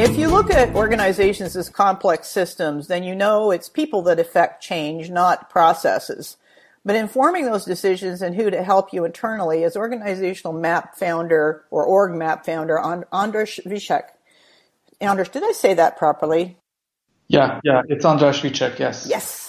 If 0.00 0.16
you 0.16 0.28
look 0.28 0.48
at 0.48 0.76
organizations 0.76 1.56
as 1.56 1.68
complex 1.68 2.28
systems, 2.28 2.86
then 2.86 3.02
you 3.02 3.16
know 3.16 3.50
it's 3.50 3.68
people 3.68 4.00
that 4.02 4.20
affect 4.20 4.62
change, 4.62 5.10
not 5.10 5.50
processes. 5.50 6.36
But 6.84 6.94
informing 6.94 7.46
those 7.46 7.64
decisions 7.64 8.22
and 8.22 8.36
who 8.36 8.48
to 8.48 8.62
help 8.62 8.92
you 8.92 9.04
internally 9.04 9.64
is 9.64 9.76
organizational 9.76 10.52
map 10.52 10.96
founder 10.96 11.64
or 11.72 11.84
org 11.84 12.14
map 12.14 12.46
founder 12.46 12.78
Andras 12.78 13.58
Viscek. 13.66 14.04
Andras, 15.00 15.30
did 15.30 15.42
I 15.42 15.50
say 15.50 15.74
that 15.74 15.98
properly? 15.98 16.58
Yeah, 17.26 17.58
yeah, 17.64 17.82
it's 17.88 18.04
Andras 18.04 18.40
Viscek, 18.40 18.78
yes. 18.78 19.04
Yes. 19.10 19.47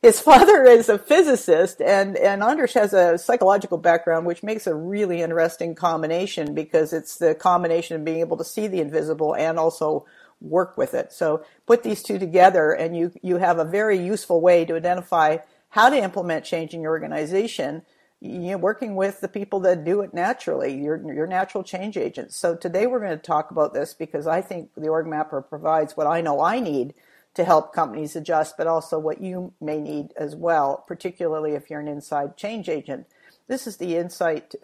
His 0.00 0.20
father 0.20 0.64
is 0.64 0.88
a 0.88 0.96
physicist 0.96 1.80
and, 1.80 2.16
and 2.16 2.42
Andras 2.42 2.74
has 2.74 2.92
a 2.92 3.18
psychological 3.18 3.78
background, 3.78 4.26
which 4.26 4.44
makes 4.44 4.66
a 4.66 4.74
really 4.74 5.22
interesting 5.22 5.74
combination 5.74 6.54
because 6.54 6.92
it's 6.92 7.16
the 7.16 7.34
combination 7.34 7.96
of 7.96 8.04
being 8.04 8.20
able 8.20 8.36
to 8.36 8.44
see 8.44 8.68
the 8.68 8.80
invisible 8.80 9.34
and 9.34 9.58
also 9.58 10.06
work 10.40 10.78
with 10.78 10.94
it. 10.94 11.12
So 11.12 11.44
put 11.66 11.82
these 11.82 12.02
two 12.02 12.18
together 12.18 12.70
and 12.70 12.96
you, 12.96 13.12
you 13.22 13.38
have 13.38 13.58
a 13.58 13.64
very 13.64 13.98
useful 13.98 14.40
way 14.40 14.64
to 14.66 14.76
identify 14.76 15.38
how 15.70 15.90
to 15.90 15.96
implement 15.96 16.44
change 16.44 16.74
in 16.74 16.82
your 16.82 16.92
organization 16.92 17.82
you 18.20 18.50
know, 18.50 18.56
working 18.56 18.96
with 18.96 19.20
the 19.20 19.28
people 19.28 19.60
that 19.60 19.84
do 19.84 20.00
it 20.00 20.12
naturally, 20.12 20.74
your, 20.74 20.96
your 21.12 21.26
natural 21.26 21.62
change 21.62 21.96
agents. 21.96 22.36
So 22.36 22.56
today 22.56 22.86
we're 22.86 22.98
going 22.98 23.16
to 23.16 23.16
talk 23.16 23.50
about 23.52 23.74
this 23.74 23.94
because 23.94 24.26
I 24.26 24.42
think 24.42 24.74
the 24.74 24.88
OrgMapper 24.88 25.48
provides 25.48 25.96
what 25.96 26.08
I 26.08 26.20
know 26.20 26.40
I 26.40 26.58
need 26.58 26.94
to 27.38 27.44
help 27.44 27.72
companies 27.72 28.16
adjust, 28.16 28.56
but 28.56 28.66
also 28.66 28.98
what 28.98 29.20
you 29.20 29.52
may 29.60 29.80
need 29.80 30.12
as 30.16 30.34
well, 30.34 30.82
particularly 30.88 31.52
if 31.52 31.70
you're 31.70 31.78
an 31.78 31.86
inside 31.86 32.36
change 32.36 32.68
agent. 32.68 33.06
This 33.46 33.68
is 33.68 33.76
the 33.76 33.94
Insight 33.94 34.56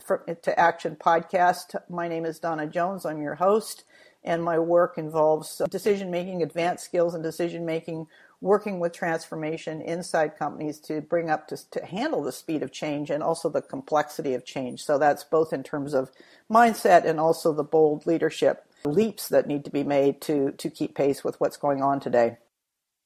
to 0.43 0.59
Action 0.59 0.97
podcast. 0.97 1.77
My 1.89 2.09
name 2.09 2.27
is 2.27 2.41
Dawna 2.41 2.69
Jones. 2.69 3.07
I'm 3.07 3.23
your 3.23 3.37
host, 3.37 3.85
and 4.25 4.43
my 4.43 4.59
work 4.59 4.99
involves 4.99 5.63
decision 5.71 6.11
making, 6.11 6.43
advanced 6.43 6.85
skills 6.85 7.15
and 7.15 7.23
decision 7.23 7.65
making, 7.65 8.09
working 8.41 8.81
with 8.81 8.93
transformation 8.93 9.81
inside 9.81 10.37
companies 10.37 10.81
to 10.81 11.01
bring 11.01 11.31
up 11.31 11.47
to, 11.47 11.71
to 11.71 11.87
handle 11.87 12.25
the 12.25 12.33
speed 12.33 12.65
of 12.65 12.73
change 12.73 13.09
and 13.09 13.23
also 13.23 13.49
the 13.49 13.63
complexity 13.63 14.35
of 14.35 14.45
change. 14.45 14.83
So 14.83 14.99
that's 14.99 15.23
both 15.23 15.53
in 15.53 15.63
terms 15.63 15.95
of 15.95 16.11
mindset 16.51 17.05
and 17.05 17.21
also 17.21 17.53
the 17.53 17.63
bold 17.63 18.05
leadership 18.05 18.67
leaps 18.85 19.29
that 19.29 19.47
need 19.47 19.65
to 19.65 19.71
be 19.71 19.85
made 19.85 20.21
to, 20.23 20.51
to 20.51 20.69
keep 20.69 20.97
pace 20.97 21.23
with 21.23 21.41
what's 21.41 21.57
going 21.57 21.81
on 21.81 22.01
today. 22.01 22.37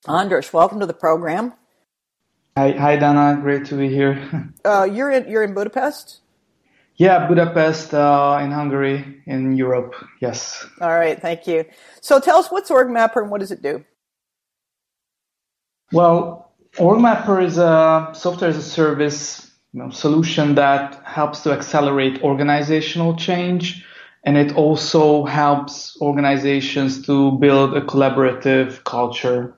Andras, 0.06 0.52
welcome 0.52 0.80
to 0.80 0.86
the 0.86 0.94
program. 0.94 1.52
Hi, 2.56 2.72
hi 2.72 2.96
Dawna. 2.96 3.40
Great 3.42 3.66
to 3.66 3.76
be 3.76 3.88
here. 3.88 4.52
uh, 4.64 4.84
you're 4.90 5.10
in 5.10 5.28
you're 5.28 5.42
in 5.42 5.54
Budapest. 5.54 6.20
Yeah, 6.96 7.28
Budapest 7.28 7.94
uh, 7.94 8.40
in 8.42 8.50
Hungary, 8.50 9.22
in 9.26 9.56
Europe. 9.56 9.94
Yes. 10.20 10.66
All 10.80 10.90
right, 10.90 11.20
thank 11.20 11.46
you. 11.46 11.64
So 12.00 12.18
tell 12.18 12.38
us 12.38 12.48
what's 12.50 12.70
OrgMapper 12.70 13.22
and 13.22 13.30
what 13.30 13.40
does 13.40 13.52
it 13.52 13.62
do? 13.62 13.84
Well, 15.92 16.52
OrgMapper 16.76 17.44
is 17.44 17.56
a 17.56 18.10
software 18.14 18.50
as 18.50 18.56
a 18.56 18.62
service 18.62 19.48
you 19.72 19.80
know, 19.80 19.90
solution 19.90 20.56
that 20.56 21.00
helps 21.04 21.40
to 21.42 21.52
accelerate 21.52 22.22
organizational 22.22 23.14
change. 23.16 23.84
And 24.24 24.36
it 24.36 24.56
also 24.56 25.24
helps 25.24 25.96
organizations 26.00 27.06
to 27.06 27.32
build 27.38 27.76
a 27.76 27.80
collaborative 27.80 28.82
culture. 28.84 29.57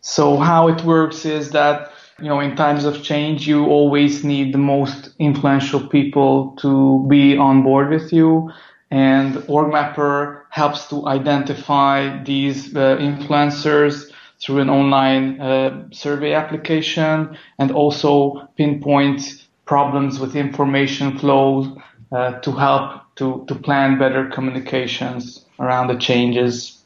So 0.00 0.36
how 0.38 0.68
it 0.68 0.82
works 0.84 1.24
is 1.24 1.50
that, 1.50 1.92
you 2.18 2.28
know, 2.28 2.40
in 2.40 2.56
times 2.56 2.84
of 2.84 3.02
change, 3.02 3.46
you 3.46 3.66
always 3.66 4.24
need 4.24 4.52
the 4.54 4.58
most 4.58 5.10
influential 5.18 5.86
people 5.88 6.56
to 6.60 7.06
be 7.08 7.36
on 7.36 7.62
board 7.62 7.90
with 7.90 8.12
you. 8.12 8.50
And 8.90 9.36
OrgMapper 9.46 10.42
helps 10.50 10.88
to 10.88 11.06
identify 11.06 12.22
these 12.24 12.74
uh, 12.74 12.96
influencers 12.98 14.10
through 14.40 14.58
an 14.60 14.70
online 14.70 15.40
uh, 15.40 15.84
survey 15.92 16.32
application 16.32 17.36
and 17.58 17.70
also 17.70 18.48
pinpoint 18.56 19.46
problems 19.66 20.18
with 20.18 20.34
information 20.34 21.18
flow 21.18 21.80
uh, 22.10 22.40
to 22.40 22.52
help 22.52 23.02
to, 23.16 23.44
to 23.46 23.54
plan 23.54 23.98
better 23.98 24.26
communications 24.28 25.44
around 25.60 25.88
the 25.88 25.96
changes. 25.98 26.79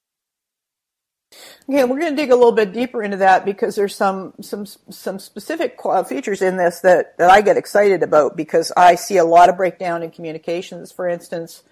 Okay, 1.67 1.83
we're 1.85 1.99
going 1.99 2.15
to 2.15 2.17
dig 2.17 2.31
a 2.31 2.37
little 2.37 2.53
bit 2.53 2.75
deeper 2.75 3.03
into 3.03 3.17
that 3.19 3.47
because 3.47 3.75
there's 3.75 3.97
some 3.97 4.35
some 4.43 4.67
some 4.67 5.19
specific 5.19 5.79
uh, 5.83 6.05
features 6.05 6.43
in 6.43 6.59
this 6.59 6.81
that, 6.81 7.17
that 7.17 7.31
I 7.31 7.41
get 7.41 7.57
excited 7.57 8.03
about 8.03 8.37
because 8.37 8.71
I 8.77 8.97
see 8.97 9.17
a 9.17 9.25
lot 9.25 9.49
of 9.49 9.57
breakdown 9.57 10.03
in 10.03 10.11
communications, 10.11 10.93
for 10.93 11.09
instance, 11.09 11.63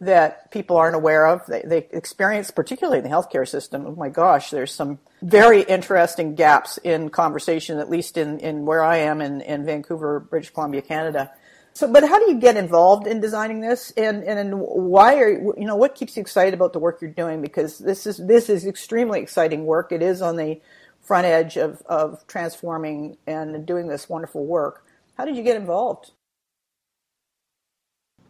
that 0.00 0.52
people 0.52 0.76
aren't 0.76 0.94
aware 0.94 1.26
of. 1.26 1.44
They, 1.46 1.62
they 1.62 1.88
experience, 1.90 2.52
particularly 2.52 2.98
in 2.98 3.04
the 3.04 3.10
healthcare 3.10 3.46
system. 3.46 3.86
Oh 3.86 3.96
my 3.96 4.08
gosh, 4.08 4.50
there's 4.50 4.72
some 4.72 5.00
very 5.20 5.62
interesting 5.62 6.36
gaps 6.36 6.78
in 6.78 7.08
conversation, 7.08 7.78
at 7.78 7.90
least 7.90 8.16
in, 8.16 8.38
in 8.38 8.66
where 8.66 8.84
I 8.84 8.98
am 8.98 9.20
in, 9.20 9.40
in 9.40 9.66
Vancouver, 9.66 10.20
British 10.20 10.50
Columbia, 10.50 10.82
Canada. 10.82 11.32
So, 11.72 11.90
but 11.90 12.06
how 12.06 12.18
do 12.18 12.30
you 12.30 12.38
get 12.38 12.56
involved 12.56 13.06
in 13.06 13.20
designing 13.20 13.60
this, 13.60 13.92
and 13.96 14.22
and 14.24 14.58
why 14.58 15.16
are 15.16 15.30
you 15.30 15.64
know 15.64 15.76
what 15.76 15.94
keeps 15.94 16.16
you 16.16 16.20
excited 16.20 16.52
about 16.54 16.72
the 16.72 16.78
work 16.78 17.00
you're 17.00 17.10
doing? 17.10 17.40
Because 17.40 17.78
this 17.78 18.06
is 18.06 18.18
this 18.18 18.48
is 18.48 18.66
extremely 18.66 19.20
exciting 19.20 19.64
work. 19.64 19.92
It 19.92 20.02
is 20.02 20.20
on 20.20 20.36
the 20.36 20.60
front 21.00 21.26
edge 21.26 21.56
of 21.56 21.82
of 21.86 22.26
transforming 22.26 23.16
and 23.26 23.64
doing 23.66 23.88
this 23.88 24.08
wonderful 24.08 24.44
work. 24.44 24.84
How 25.16 25.24
did 25.24 25.36
you 25.36 25.42
get 25.42 25.56
involved? 25.56 26.12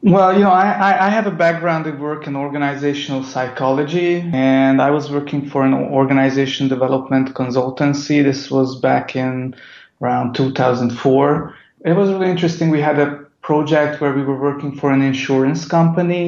Well, 0.03 0.33
you 0.33 0.41
know, 0.41 0.51
I, 0.51 1.07
I 1.07 1.11
have 1.11 1.27
a 1.27 1.31
background 1.31 1.87
in 1.87 1.99
work 1.99 2.27
in 2.27 2.35
organizational 2.35 3.23
psychology, 3.23 4.21
and 4.33 4.81
I 4.81 4.91
was 4.91 5.11
working 5.11 5.47
for 5.47 5.63
an 5.63 5.75
organization 5.75 6.69
development 6.69 7.35
consultancy. 7.35 8.23
This 8.23 8.51
was 8.51 8.81
back 8.81 9.15
in 9.15 9.55
around 10.01 10.35
2004. 10.35 11.55
It 11.85 11.93
was 11.93 12.09
really 12.11 12.31
interesting. 12.31 12.71
We 12.71 12.81
had 12.81 12.99
a 12.99 13.27
project 13.51 14.01
where 14.01 14.15
we 14.19 14.23
were 14.23 14.41
working 14.49 14.73
for 14.81 14.89
an 14.93 15.03
insurance 15.03 15.63
company. 15.65 16.25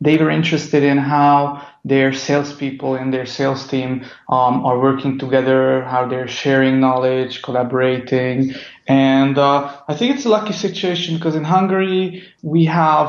They 0.00 0.16
were 0.20 0.32
interested 0.40 0.82
in 0.82 0.98
how 0.98 1.38
their 1.84 2.12
salespeople 2.12 2.96
and 3.00 3.08
their 3.14 3.26
sales 3.26 3.62
team 3.72 3.90
um, 4.36 4.54
are 4.68 4.78
working 4.88 5.18
together, 5.24 5.84
how 5.84 6.02
they're 6.10 6.32
sharing 6.42 6.80
knowledge, 6.80 7.42
collaborating, 7.42 8.54
and 8.88 9.38
uh, 9.38 9.58
I 9.86 9.94
think 9.94 10.16
it's 10.16 10.26
a 10.26 10.34
lucky 10.38 10.52
situation 10.52 11.16
because 11.16 11.36
in 11.36 11.44
Hungary, 11.44 12.24
we 12.42 12.64
have 12.64 13.08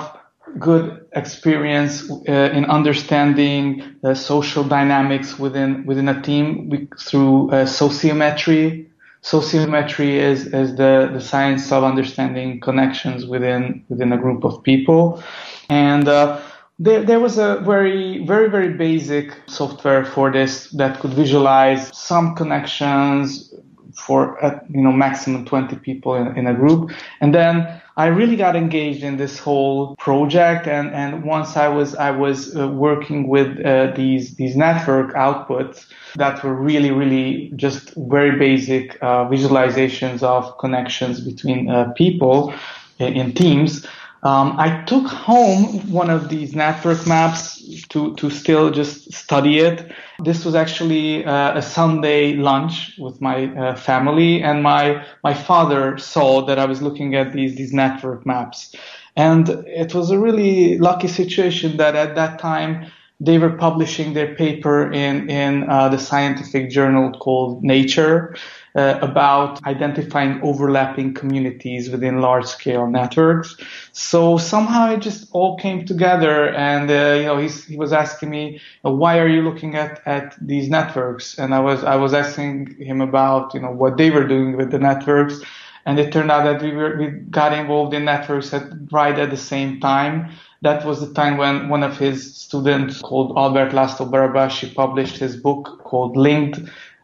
good 0.60 0.86
experience 1.14 1.94
uh, 2.12 2.58
in 2.58 2.64
understanding 2.66 3.96
the 4.04 4.14
social 4.16 4.64
dynamics 4.64 5.40
within 5.40 5.86
within 5.90 6.08
a 6.08 6.22
team 6.22 6.70
we, 6.70 6.78
through 7.08 7.50
uh, 7.50 7.66
sociometry. 7.66 8.86
Sociometry 9.26 10.18
is, 10.18 10.46
is 10.48 10.76
the, 10.76 11.10
the 11.12 11.20
science 11.20 11.72
of 11.72 11.84
understanding 11.84 12.60
connections 12.60 13.26
within 13.26 13.84
within 13.90 14.14
a 14.14 14.18
group 14.18 14.44
of 14.44 14.62
people, 14.62 15.24
and 15.68 16.08
uh, 16.08 16.40
there, 16.78 17.02
there 17.04 17.20
was 17.20 17.40
a 17.40 17.60
very 17.66 18.24
very 18.26 18.50
very 18.50 18.74
basic 18.74 19.34
software 19.48 20.06
for 20.06 20.32
this 20.32 20.70
that 20.72 21.00
could 21.00 21.14
visualize 21.14 21.90
some 21.98 22.36
connections, 22.36 23.52
for 23.96 24.44
uh, 24.44 24.60
you 24.70 24.82
know 24.82 24.92
maximum 24.92 25.46
20 25.46 25.78
people 25.78 26.16
in, 26.16 26.38
in 26.38 26.48
a 26.48 26.54
group. 26.54 26.92
And 27.22 27.34
then 27.34 27.82
I 27.98 28.08
really 28.08 28.36
got 28.36 28.58
engaged 28.58 29.04
in 29.04 29.16
this 29.16 29.40
whole 29.40 29.96
project 29.96 30.68
and 30.68 30.94
and 30.94 31.24
once 31.24 31.56
I 31.56 31.70
was 31.70 31.96
I 31.96 32.12
was 32.12 32.56
uh, 32.56 32.68
working 32.68 33.30
with 33.30 33.66
uh, 33.66 33.92
these 33.96 34.36
these 34.36 34.56
network 34.58 35.14
outputs 35.14 35.86
that 36.16 36.44
were 36.44 36.54
really 36.54 36.92
really 36.92 37.54
just 37.56 37.94
very 37.96 38.38
basic 38.38 38.98
uh, 39.02 39.26
visualizations 39.30 40.24
of 40.24 40.58
connections 40.58 41.22
between 41.22 41.70
uh, 41.70 41.94
people 41.96 42.54
in, 43.00 43.14
in 43.14 43.34
teams 43.34 43.86
um, 44.26 44.56
I 44.58 44.82
took 44.86 45.06
home 45.06 45.92
one 45.92 46.10
of 46.10 46.30
these 46.30 46.56
network 46.56 47.06
maps 47.06 47.64
to, 47.90 48.16
to 48.16 48.32
still 48.32 48.72
just 48.72 49.14
study 49.14 49.60
it. 49.60 49.92
This 50.18 50.44
was 50.44 50.56
actually 50.56 51.24
uh, 51.24 51.56
a 51.56 51.62
Sunday 51.62 52.34
lunch 52.34 52.98
with 52.98 53.22
my 53.22 53.46
uh, 53.56 53.76
family, 53.76 54.42
and 54.42 54.64
my 54.64 55.06
my 55.24 55.36
father 55.36 56.00
saw 56.00 56.44
that 56.48 56.58
I 56.58 56.66
was 56.66 56.82
looking 56.82 57.14
at 57.14 57.34
these 57.34 57.56
these 57.56 57.72
network 57.72 58.26
maps, 58.26 58.74
and 59.16 59.48
it 59.68 59.94
was 59.94 60.10
a 60.10 60.18
really 60.18 60.80
lucky 60.80 61.08
situation 61.08 61.78
that 61.78 61.96
at 61.96 62.16
that 62.16 62.40
time 62.40 62.92
they 63.20 63.38
were 63.38 63.52
publishing 63.52 64.14
their 64.14 64.36
paper 64.36 64.92
in 64.92 65.30
in 65.30 65.70
uh, 65.70 65.90
the 65.90 65.98
scientific 65.98 66.70
journal 66.70 67.12
called 67.12 67.64
Nature 67.64 68.36
uh, 68.76 69.00
about 69.02 69.66
identifying 69.66 70.42
overlapping 70.44 71.14
communities 71.14 71.90
within 71.90 72.20
large 72.20 72.46
scale 72.46 72.88
networks. 72.88 73.56
So 73.94 74.38
somehow 74.38 74.92
it 74.92 75.02
just 75.02 75.30
all 75.32 75.58
came 75.58 75.86
together 75.86 76.54
and, 76.54 76.92
uh, 76.92 77.16
you 77.18 77.24
know, 77.24 77.38
he 77.38 77.78
was 77.78 77.94
asking 77.94 78.30
me, 78.30 78.60
why 78.82 79.20
are 79.20 79.28
you 79.28 79.42
looking 79.42 79.76
at, 79.76 80.02
at 80.06 80.36
these 80.42 80.70
networks? 80.70 81.40
And 81.40 81.56
I 81.56 81.60
was, 81.60 81.84
I 81.84 81.96
was 81.96 82.14
asking 82.14 82.76
him 82.80 83.00
about, 83.02 83.54
you 83.54 83.62
know, 83.62 83.72
what 83.72 83.98
they 83.98 84.12
were 84.12 84.28
doing 84.28 84.58
with 84.58 84.72
the 84.72 84.80
networks. 84.80 85.40
And 85.86 86.00
it 86.00 86.12
turned 86.12 86.32
out 86.32 86.44
that 86.44 86.62
we 86.62 86.72
were, 86.72 86.98
we 86.98 87.12
got 87.30 87.54
involved 87.54 87.94
in 87.94 88.06
networks 88.06 88.54
at, 88.54 88.64
right 88.92 89.18
at 89.18 89.30
the 89.30 89.38
same 89.38 89.80
time 89.80 90.32
that 90.66 90.84
was 90.84 91.00
the 91.00 91.14
time 91.14 91.38
when 91.38 91.70
one 91.70 91.84
of 91.84 91.98
his 92.00 92.36
students 92.36 93.00
called 93.00 93.38
Albert 93.38 93.72
Laszlo 93.72 94.10
Barabási 94.10 94.74
published 94.74 95.18
his 95.18 95.38
book 95.38 95.80
called 95.84 96.18
Linked 96.18 96.60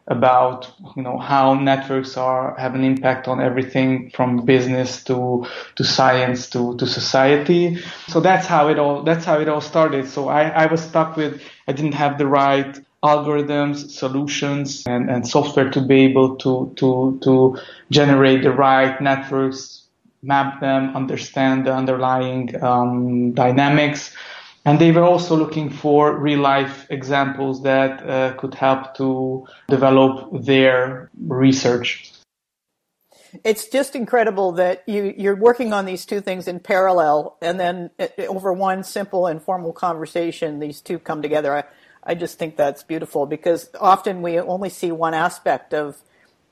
about 0.08 0.68
you 0.96 1.02
know 1.02 1.16
how 1.16 1.54
networks 1.54 2.16
are 2.16 2.56
have 2.58 2.74
an 2.74 2.82
impact 2.82 3.28
on 3.28 3.40
everything 3.40 4.10
from 4.10 4.44
business 4.44 5.04
to 5.04 5.46
to 5.76 5.84
science 5.84 6.50
to 6.50 6.76
to 6.78 6.86
society. 6.86 7.78
So 8.08 8.18
that's 8.18 8.48
how 8.48 8.68
it 8.68 8.80
all 8.80 9.04
that's 9.04 9.24
how 9.24 9.38
it 9.38 9.48
all 9.48 9.60
started. 9.60 10.08
So 10.08 10.28
i 10.28 10.42
i 10.64 10.66
was 10.66 10.82
stuck 10.82 11.16
with 11.16 11.40
i 11.68 11.72
didn't 11.72 11.94
have 11.94 12.18
the 12.18 12.26
right 12.26 12.76
algorithms 13.04 13.90
solutions 13.90 14.82
and 14.86 15.08
and 15.08 15.26
software 15.26 15.70
to 15.70 15.80
be 15.80 16.00
able 16.08 16.34
to 16.36 16.72
to 16.76 17.18
to 17.22 17.56
generate 17.90 18.42
the 18.42 18.52
right 18.52 19.00
networks 19.00 19.81
map 20.22 20.60
them 20.60 20.94
understand 20.96 21.66
the 21.66 21.74
underlying 21.74 22.62
um, 22.62 23.32
dynamics 23.32 24.14
and 24.64 24.78
they 24.78 24.92
were 24.92 25.02
also 25.02 25.36
looking 25.36 25.70
for 25.70 26.16
real 26.16 26.40
life 26.40 26.86
examples 26.88 27.62
that 27.64 28.08
uh, 28.08 28.34
could 28.34 28.54
help 28.54 28.94
to 28.96 29.46
develop 29.68 30.44
their 30.44 31.10
research. 31.26 32.12
It's 33.44 33.66
just 33.68 33.96
incredible 33.96 34.52
that 34.52 34.84
you, 34.86 35.14
you're 35.16 35.36
working 35.36 35.72
on 35.72 35.84
these 35.84 36.04
two 36.04 36.20
things 36.20 36.46
in 36.46 36.60
parallel, 36.60 37.38
and 37.40 37.58
then 37.58 37.90
uh, 37.98 38.08
over 38.28 38.52
one 38.52 38.84
simple 38.84 39.26
informal 39.26 39.72
conversation, 39.72 40.60
these 40.60 40.80
two 40.80 40.98
come 40.98 41.22
together. 41.22 41.56
I, 41.56 41.64
I 42.04 42.14
just 42.14 42.38
think 42.38 42.56
that's 42.56 42.82
beautiful 42.82 43.26
because 43.26 43.70
often 43.80 44.22
we 44.22 44.38
only 44.38 44.68
see 44.68 44.92
one 44.92 45.14
aspect 45.14 45.72
of 45.72 45.96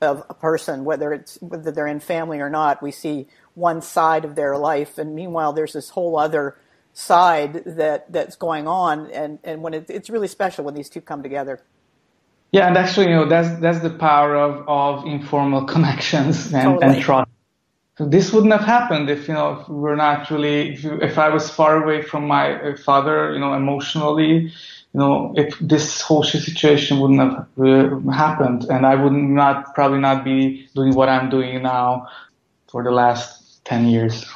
of 0.01 0.23
a 0.27 0.33
person, 0.33 0.83
whether 0.83 1.13
it's 1.13 1.37
whether 1.41 1.71
they're 1.71 1.85
in 1.85 1.99
family 1.99 2.39
or 2.39 2.49
not. 2.49 2.81
We 2.81 2.91
see 2.91 3.27
one 3.55 3.81
side 3.81 4.25
of 4.25 4.35
their 4.35 4.57
life, 4.57 4.97
and 4.97 5.15
meanwhile, 5.15 5.53
there's 5.53 5.73
this 5.73 5.89
whole 5.89 6.17
other 6.17 6.57
side 6.93 7.63
that 7.65 8.11
that's 8.11 8.35
going 8.35 8.67
on, 8.67 9.09
and 9.11 9.39
and 9.43 9.61
when 9.61 9.73
it, 9.73 9.89
it's 9.89 10.09
really 10.09 10.27
special 10.27 10.65
when 10.65 10.73
these 10.73 10.89
two 10.89 11.01
come 11.01 11.23
together. 11.23 11.61
Yeah, 12.51 12.67
and 12.67 12.77
actually, 12.77 13.07
you 13.07 13.15
know, 13.15 13.27
that's 13.27 13.59
that's 13.59 13.79
the 13.79 13.89
power 13.89 14.35
of 14.35 14.67
of 14.67 15.05
informal 15.05 15.63
connections 15.73 16.53
and, 16.53 16.63
totally. 16.63 16.95
and 16.95 17.01
trust. 17.01 17.31
So 17.97 18.05
this 18.05 18.33
wouldn't 18.33 18.51
have 18.53 18.63
happened 18.63 19.09
if 19.09 19.27
you 19.27 19.33
know 19.33 19.59
if 19.59 19.69
we're 19.69 19.95
not 19.95 20.29
really 20.29 20.73
if, 20.73 20.83
you, 20.83 20.99
if 21.01 21.17
I 21.17 21.29
was 21.29 21.49
far 21.49 21.83
away 21.83 22.01
from 22.01 22.27
my 22.27 22.59
uh, 22.61 22.77
father, 22.77 23.33
you 23.33 23.39
know, 23.39 23.53
emotionally, 23.53 24.51
you 24.93 24.99
know, 24.99 25.33
if 25.37 25.57
this 25.59 26.01
whole 26.01 26.23
situation 26.23 26.99
wouldn't 26.99 27.19
have 27.19 27.47
uh, 27.57 28.11
happened, 28.11 28.65
and 28.69 28.85
I 28.85 28.95
would 28.95 29.13
not 29.13 29.73
probably 29.73 29.99
not 29.99 30.23
be 30.25 30.67
doing 30.75 30.93
what 30.93 31.09
I'm 31.09 31.29
doing 31.29 31.61
now 31.63 32.07
for 32.69 32.83
the 32.83 32.91
last 32.91 33.40
ten 33.71 33.87
years. 33.87 34.25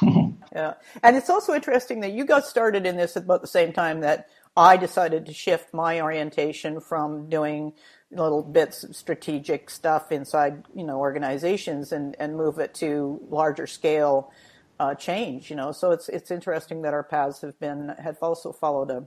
Yeah. 0.54 0.74
And 1.02 1.16
it's 1.16 1.28
also 1.28 1.52
interesting 1.52 2.00
that 2.00 2.12
you 2.12 2.24
got 2.24 2.46
started 2.46 2.86
in 2.86 2.96
this 2.96 3.14
at 3.14 3.24
about 3.24 3.42
the 3.42 3.46
same 3.46 3.74
time 3.74 4.00
that 4.00 4.30
I 4.56 4.78
decided 4.78 5.26
to 5.26 5.34
shift 5.34 5.74
my 5.74 6.00
orientation 6.00 6.80
from 6.80 7.28
doing 7.28 7.74
little 8.10 8.42
bits 8.42 8.82
of 8.82 8.96
strategic 8.96 9.68
stuff 9.68 10.10
inside, 10.10 10.64
you 10.74 10.84
know, 10.84 10.96
organizations 10.98 11.92
and, 11.92 12.16
and 12.18 12.36
move 12.36 12.58
it 12.58 12.72
to 12.76 13.20
larger 13.28 13.66
scale 13.66 14.32
uh, 14.80 14.94
change, 14.94 15.50
you 15.50 15.56
know. 15.56 15.72
So 15.72 15.90
it's 15.90 16.08
it's 16.08 16.30
interesting 16.30 16.80
that 16.82 16.94
our 16.94 17.04
paths 17.04 17.42
have 17.42 17.58
been 17.60 17.94
have 17.98 18.16
also 18.22 18.50
followed 18.50 18.90
a 18.90 19.04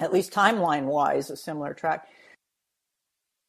at 0.00 0.12
least 0.12 0.30
timeline 0.30 0.84
wise 0.84 1.30
a 1.30 1.36
similar 1.38 1.72
track 1.72 2.06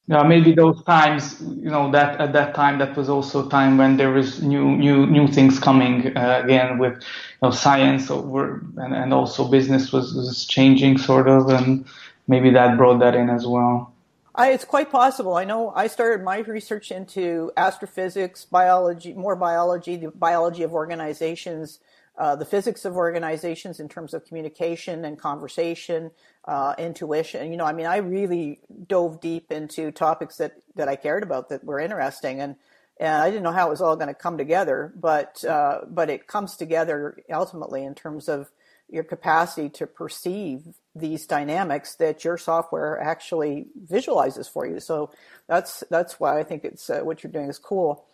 yeah, 0.08 0.24
maybe 0.24 0.54
those 0.54 0.82
times, 0.84 1.42
you 1.42 1.70
know, 1.70 1.92
that 1.92 2.20
at 2.22 2.32
that 2.32 2.56
time 2.56 2.80
that 2.80 2.96
was 2.96 3.10
also 3.10 3.46
a 3.46 3.50
time 3.50 3.78
when 3.78 3.98
there 3.98 4.12
was 4.12 4.42
new 4.42 4.78
new 4.78 5.06
new 5.06 5.28
things 5.28 5.60
coming 5.60 6.16
uh, 6.16 6.42
again 6.44 6.78
with 6.78 6.94
you 6.94 7.42
know 7.44 7.52
science 7.52 8.10
over 8.10 8.64
and, 8.78 8.96
and 8.96 9.14
also 9.14 9.50
business 9.50 9.92
was, 9.92 10.14
was 10.14 10.46
changing 10.46 10.98
sort 10.98 11.28
of 11.28 11.50
and 11.50 11.86
maybe 12.28 12.50
that 12.52 12.78
brought 12.78 13.00
that 13.00 13.16
in 13.16 13.30
as 13.30 13.46
well. 13.46 13.94
I, 14.34 14.52
it's 14.52 14.64
quite 14.64 14.92
possible. 14.92 15.36
I 15.36 15.44
know 15.44 15.74
I 15.76 15.88
started 15.88 16.24
my 16.24 16.40
research 16.40 16.92
into 16.92 17.52
astrophysics, 17.58 18.46
biology, 18.46 19.14
more 19.14 19.36
biology, 19.36 19.98
the 19.98 20.12
biology 20.12 20.64
of 20.64 20.74
organizations, 20.74 21.80
uh, 22.18 22.36
the 22.36 22.46
physics 22.46 22.84
of 22.86 22.96
organizations 22.96 23.80
in 23.80 23.88
terms 23.88 24.14
of 24.14 24.26
communication 24.26 25.06
and 25.06 25.20
conversation, 25.20 26.12
uh, 26.48 26.74
intuition. 26.78 27.52
You 27.52 27.58
know, 27.58 27.66
I 27.66 27.74
mean, 27.74 27.86
I 27.86 27.98
really 27.98 28.60
dove 28.88 29.22
deep 29.22 29.52
into 29.52 29.92
topics 29.92 30.38
that, 30.38 30.54
that 30.76 30.88
I 30.88 30.96
cared 30.96 31.24
about 31.24 31.50
that 31.50 31.64
were 31.64 31.80
interesting, 31.80 32.42
and 32.42 32.56
and 33.00 33.14
I 33.14 33.30
didn't 33.30 33.44
know 33.44 33.52
how 33.52 33.68
it 33.68 33.70
was 33.70 33.82
all 33.82 33.96
going 33.96 34.08
to 34.08 34.16
come 34.16 34.38
together, 34.40 34.92
but 34.96 35.44
uh, 35.46 35.82
but 35.88 36.10
it 36.10 36.26
comes 36.26 36.56
together 36.56 37.18
ultimately 37.32 37.84
in 37.84 37.94
terms 37.94 38.28
of 38.28 38.50
your 38.90 39.04
capacity 39.04 39.70
to 39.70 39.86
perceive 39.86 40.64
these 40.96 41.28
dynamics 41.28 41.96
that 41.96 42.24
your 42.24 42.38
software 42.38 43.00
actually 43.00 43.68
visualizes 43.76 44.48
for 44.48 44.66
you. 44.66 44.80
So 44.80 45.12
that's 45.48 45.84
that's 45.90 46.20
why 46.20 46.40
I 46.40 46.44
think 46.44 46.64
it's 46.64 46.90
uh, 46.90 47.02
what 47.02 47.24
you're 47.24 47.32
doing 47.32 47.50
is 47.50 47.60
cool. 47.60 48.06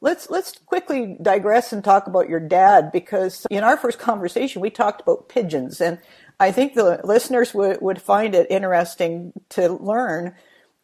Let's 0.00 0.30
let's 0.30 0.52
quickly 0.66 1.16
digress 1.20 1.72
and 1.72 1.82
talk 1.82 2.06
about 2.06 2.28
your 2.28 2.40
dad 2.40 2.92
because 2.92 3.46
in 3.50 3.64
our 3.64 3.76
first 3.76 3.98
conversation 3.98 4.62
we 4.62 4.70
talked 4.70 5.00
about 5.00 5.28
pigeons 5.28 5.80
and 5.80 5.98
I 6.40 6.52
think 6.52 6.74
the 6.74 7.00
listeners 7.02 7.52
would, 7.52 7.80
would 7.80 8.00
find 8.00 8.34
it 8.34 8.46
interesting 8.48 9.32
to 9.50 9.72
learn 9.72 10.34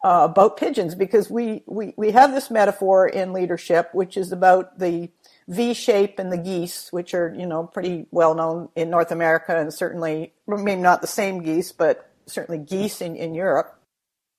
uh, 0.03 0.27
about 0.29 0.57
pigeons 0.57 0.95
because 0.95 1.29
we, 1.29 1.63
we, 1.65 1.93
we 1.95 2.11
have 2.11 2.33
this 2.33 2.51
metaphor 2.51 3.07
in 3.07 3.33
leadership, 3.33 3.89
which 3.93 4.17
is 4.17 4.31
about 4.31 4.77
the 4.79 5.09
V 5.47 5.73
shape 5.73 6.19
and 6.19 6.31
the 6.31 6.37
geese, 6.37 6.91
which 6.91 7.13
are, 7.13 7.33
you 7.37 7.45
know, 7.45 7.63
pretty 7.63 8.05
well 8.11 8.35
known 8.35 8.69
in 8.75 8.89
North 8.89 9.11
America 9.11 9.57
and 9.57 9.73
certainly, 9.73 10.33
maybe 10.45 10.81
not 10.81 11.01
the 11.01 11.07
same 11.07 11.41
geese, 11.41 11.71
but 11.71 12.11
certainly 12.25 12.59
geese 12.59 13.01
in, 13.01 13.15
in 13.15 13.33
Europe, 13.33 13.74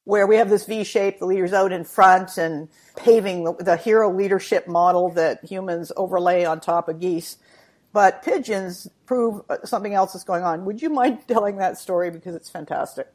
where 0.06 0.26
we 0.28 0.36
have 0.36 0.48
this 0.48 0.64
V 0.64 0.84
shape, 0.84 1.18
the 1.18 1.26
leader's 1.26 1.52
out 1.52 1.72
in 1.72 1.82
front 1.82 2.38
and 2.38 2.68
paving 2.96 3.42
the, 3.42 3.52
the 3.54 3.76
hero 3.76 4.10
leadership 4.10 4.68
model 4.68 5.10
that 5.10 5.44
humans 5.44 5.90
overlay 5.96 6.44
on 6.44 6.60
top 6.60 6.88
of 6.88 7.00
geese. 7.00 7.38
But 7.92 8.22
pigeons 8.22 8.88
prove 9.04 9.42
uh, 9.50 9.56
something 9.64 9.94
else 9.94 10.14
is 10.14 10.22
going 10.22 10.44
on. 10.44 10.64
Would 10.64 10.80
you 10.80 10.90
mind 10.90 11.18
telling 11.28 11.56
that 11.56 11.76
story 11.76 12.10
because 12.10 12.36
it's 12.36 12.48
fantastic? 12.48 13.08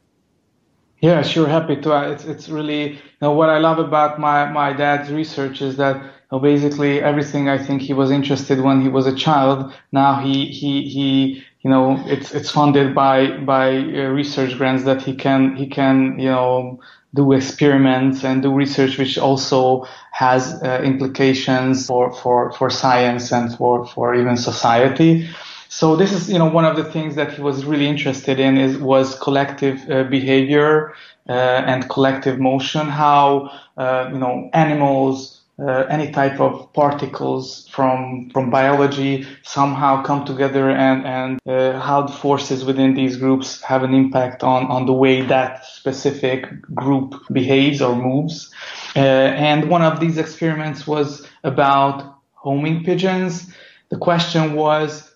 Yeah, 1.00 1.22
sure, 1.22 1.48
happy 1.48 1.76
to. 1.80 1.94
Uh, 1.94 2.10
it's 2.10 2.24
it's 2.24 2.48
really 2.48 2.92
you 2.92 2.98
know 3.22 3.32
what 3.32 3.48
I 3.48 3.58
love 3.58 3.78
about 3.78 4.20
my 4.20 4.48
my 4.52 4.72
dad's 4.72 5.10
research 5.10 5.60
is 5.62 5.76
that 5.78 5.96
you 5.96 6.10
know, 6.30 6.38
basically 6.38 7.00
everything 7.00 7.48
I 7.48 7.58
think 7.58 7.82
he 7.82 7.92
was 7.94 8.10
interested 8.10 8.60
when 8.60 8.82
he 8.82 8.88
was 8.88 9.06
a 9.06 9.16
child. 9.16 9.72
Now 9.90 10.20
he 10.20 10.46
he 10.46 10.88
he 10.88 11.42
you 11.62 11.70
know 11.70 12.02
it's 12.06 12.32
it's 12.32 12.50
funded 12.50 12.94
by 12.94 13.38
by 13.38 13.76
uh, 13.76 14.08
research 14.08 14.56
grants 14.56 14.84
that 14.84 15.02
he 15.02 15.14
can 15.14 15.56
he 15.56 15.66
can 15.66 16.18
you 16.18 16.30
know 16.30 16.80
do 17.14 17.32
experiments 17.32 18.24
and 18.24 18.42
do 18.42 18.52
research 18.52 18.98
which 18.98 19.18
also 19.18 19.86
has 20.12 20.62
uh, 20.62 20.80
implications 20.82 21.86
for, 21.86 22.12
for, 22.14 22.52
for 22.52 22.70
science 22.70 23.32
and 23.32 23.54
for, 23.56 23.86
for 23.86 24.14
even 24.14 24.36
society. 24.36 25.28
So 25.68 25.96
this 25.96 26.12
is, 26.12 26.30
you 26.30 26.38
know, 26.38 26.48
one 26.48 26.64
of 26.64 26.76
the 26.76 26.84
things 26.84 27.14
that 27.16 27.32
he 27.32 27.42
was 27.42 27.64
really 27.64 27.86
interested 27.86 28.38
in 28.38 28.56
is 28.56 28.78
was 28.78 29.18
collective 29.18 29.90
uh, 29.90 30.04
behavior 30.04 30.94
uh, 31.28 31.32
and 31.32 31.88
collective 31.88 32.38
motion, 32.38 32.88
how, 32.88 33.50
uh, 33.76 34.08
you 34.12 34.18
know, 34.18 34.50
animals, 34.52 35.41
uh, 35.62 35.86
any 35.88 36.10
type 36.10 36.40
of 36.40 36.72
particles 36.72 37.68
from 37.68 38.30
from 38.30 38.50
biology 38.50 39.26
somehow 39.42 40.02
come 40.02 40.24
together 40.24 40.70
and 40.70 41.06
and 41.06 41.40
uh, 41.46 41.78
how 41.78 42.02
the 42.02 42.12
forces 42.12 42.64
within 42.64 42.94
these 42.94 43.16
groups 43.16 43.62
have 43.62 43.82
an 43.82 43.94
impact 43.94 44.42
on 44.42 44.66
on 44.66 44.86
the 44.86 44.92
way 44.92 45.22
that 45.22 45.64
specific 45.64 46.60
group 46.74 47.14
behaves 47.32 47.80
or 47.80 47.94
moves. 47.94 48.50
Uh, 48.96 48.98
and 48.98 49.68
one 49.68 49.82
of 49.82 50.00
these 50.00 50.18
experiments 50.18 50.86
was 50.86 51.26
about 51.44 52.18
homing 52.32 52.82
pigeons. 52.84 53.52
The 53.90 53.98
question 53.98 54.54
was 54.54 55.08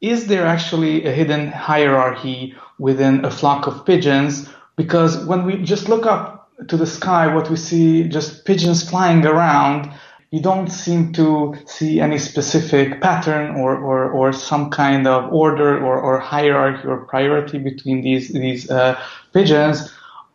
is 0.00 0.26
there 0.26 0.46
actually 0.46 1.06
a 1.06 1.12
hidden 1.12 1.48
hierarchy 1.48 2.54
within 2.78 3.24
a 3.24 3.30
flock 3.30 3.66
of 3.66 3.86
pigeons? 3.86 4.48
Because 4.76 5.24
when 5.24 5.46
we 5.46 5.62
just 5.62 5.88
look 5.88 6.04
up 6.04 6.35
to 6.68 6.76
the 6.76 6.86
sky, 6.86 7.32
what 7.34 7.50
we 7.50 7.56
see 7.56 8.08
just 8.08 8.44
pigeons 8.44 8.88
flying 8.88 9.24
around, 9.26 9.92
you 10.30 10.40
don't 10.40 10.68
seem 10.68 11.12
to 11.12 11.54
see 11.66 12.00
any 12.00 12.18
specific 12.18 13.00
pattern 13.00 13.56
or, 13.56 13.76
or, 13.76 14.10
or 14.10 14.32
some 14.32 14.70
kind 14.70 15.06
of 15.06 15.32
order 15.32 15.78
or, 15.78 16.00
or 16.00 16.18
hierarchy 16.18 16.86
or 16.88 17.04
priority 17.06 17.58
between 17.58 18.02
these, 18.02 18.32
these 18.32 18.70
uh, 18.70 19.00
pigeons. 19.32 19.92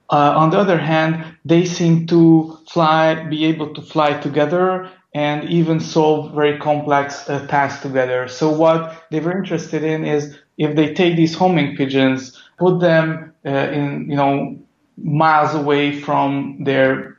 Uh, 0.10 0.34
on 0.36 0.50
the 0.50 0.58
other 0.58 0.78
hand, 0.78 1.24
they 1.46 1.66
seem 1.66 2.08
to 2.08 2.58
fly, 2.70 3.16
be 3.30 3.46
able 3.46 3.74
to 3.74 3.82
fly 3.82 4.14
together 4.20 4.90
and 5.14 5.50
even 5.50 5.80
solve 5.80 6.34
very 6.34 6.58
complex 6.58 7.30
uh, 7.30 7.46
tasks 7.48 7.82
together. 7.82 8.28
So 8.28 8.50
what 8.50 9.04
they 9.12 9.20
were 9.20 9.38
interested 9.38 9.84
in 9.84 10.06
is 10.06 10.38
if 10.58 10.76
they 10.76 10.94
take 10.94 11.16
these 11.16 11.36
homing 11.36 11.76
pigeons, 11.76 12.42
put 12.58 12.80
them 12.80 13.34
uh, 13.46 13.50
in, 13.50 14.10
you 14.10 14.16
know, 14.16 14.58
miles 14.98 15.54
away 15.56 16.00
from 16.00 16.64
their, 16.64 17.18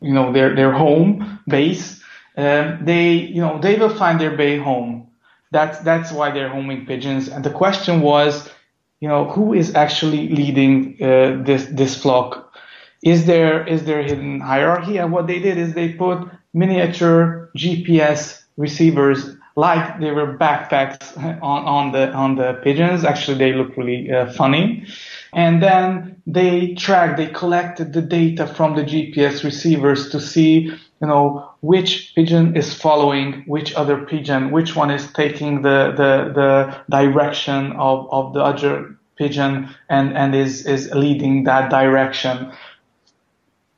you 0.00 0.12
know, 0.12 0.32
their, 0.32 0.54
their 0.54 0.72
home 0.72 1.40
base, 1.48 2.02
uh, 2.36 2.76
they, 2.82 3.12
you 3.12 3.40
know, 3.40 3.58
they 3.60 3.76
will 3.76 3.94
find 3.94 4.20
their 4.20 4.36
way 4.36 4.56
home. 4.58 5.08
That's, 5.52 5.78
that's 5.80 6.12
why 6.12 6.30
they're 6.30 6.48
homing 6.48 6.86
pigeons. 6.86 7.28
And 7.28 7.44
the 7.44 7.50
question 7.50 8.00
was, 8.00 8.48
you 9.00 9.08
know, 9.08 9.24
who 9.30 9.54
is 9.54 9.74
actually 9.74 10.28
leading 10.28 10.96
uh, 11.02 11.42
this 11.44 11.64
this 11.66 12.00
flock? 12.00 12.52
Is 13.02 13.26
there 13.26 13.66
is 13.66 13.84
there 13.84 14.00
a 14.00 14.04
hidden 14.04 14.40
hierarchy? 14.40 14.98
And 14.98 15.10
what 15.10 15.26
they 15.26 15.38
did 15.38 15.56
is 15.56 15.74
they 15.74 15.92
put 15.94 16.28
miniature 16.52 17.50
GPS 17.56 18.42
receivers 18.56 19.36
like 19.56 20.00
they 20.00 20.10
were 20.10 20.36
backpacks 20.36 21.16
on, 21.42 21.64
on 21.64 21.92
the 21.92 22.12
on 22.12 22.36
the 22.36 22.54
pigeons. 22.62 23.04
Actually, 23.04 23.38
they 23.38 23.52
look 23.54 23.76
really 23.76 24.10
uh, 24.10 24.30
funny. 24.32 24.86
And 25.32 25.62
then 25.62 26.20
they 26.26 26.74
tracked, 26.74 27.16
they 27.16 27.28
collected 27.28 27.92
the 27.92 28.02
data 28.02 28.46
from 28.46 28.74
the 28.74 28.82
GPS 28.82 29.44
receivers 29.44 30.08
to 30.10 30.20
see, 30.20 30.62
you 30.62 31.06
know, 31.06 31.48
which 31.60 32.12
pigeon 32.14 32.56
is 32.56 32.74
following 32.74 33.44
which 33.46 33.74
other 33.74 34.04
pigeon, 34.04 34.50
which 34.50 34.74
one 34.74 34.90
is 34.90 35.12
taking 35.12 35.62
the, 35.62 35.92
the, 35.96 36.32
the 36.34 36.76
direction 36.90 37.72
of, 37.72 38.08
of 38.10 38.34
the 38.34 38.40
other 38.40 38.96
pigeon 39.16 39.68
and, 39.88 40.16
and 40.16 40.34
is, 40.34 40.66
is 40.66 40.90
leading 40.92 41.44
that 41.44 41.70
direction 41.70 42.52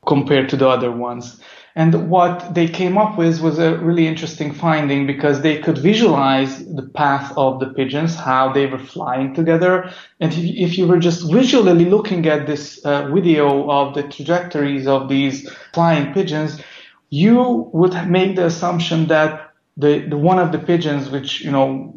compared 0.07 0.49
to 0.49 0.57
the 0.57 0.67
other 0.67 0.91
ones. 0.91 1.39
And 1.75 2.09
what 2.09 2.53
they 2.53 2.67
came 2.67 2.99
up 2.99 3.17
with 3.17 3.41
was 3.41 3.57
a 3.57 3.77
really 3.77 4.05
interesting 4.05 4.53
finding 4.53 5.07
because 5.07 5.41
they 5.41 5.57
could 5.57 5.79
visualize 5.79 6.63
the 6.65 6.83
path 6.83 7.33
of 7.35 7.59
the 7.59 7.67
pigeons, 7.67 8.15
how 8.15 8.53
they 8.53 8.67
were 8.67 8.77
flying 8.77 9.33
together. 9.33 9.91
And 10.19 10.31
if 10.33 10.77
you 10.77 10.87
were 10.87 10.99
just 10.99 11.31
visually 11.31 11.85
looking 11.85 12.27
at 12.27 12.45
this 12.45 12.77
uh, 12.85 13.07
video 13.07 13.69
of 13.71 13.95
the 13.95 14.03
trajectories 14.03 14.85
of 14.85 15.09
these 15.09 15.49
flying 15.73 16.13
pigeons, 16.13 16.61
you 17.09 17.69
would 17.73 17.95
make 18.07 18.35
the 18.35 18.45
assumption 18.45 19.07
that 19.07 19.53
the, 19.75 20.05
the 20.07 20.17
one 20.17 20.37
of 20.37 20.51
the 20.51 20.59
pigeons, 20.59 21.09
which 21.09 21.41
you 21.41 21.49
know 21.51 21.93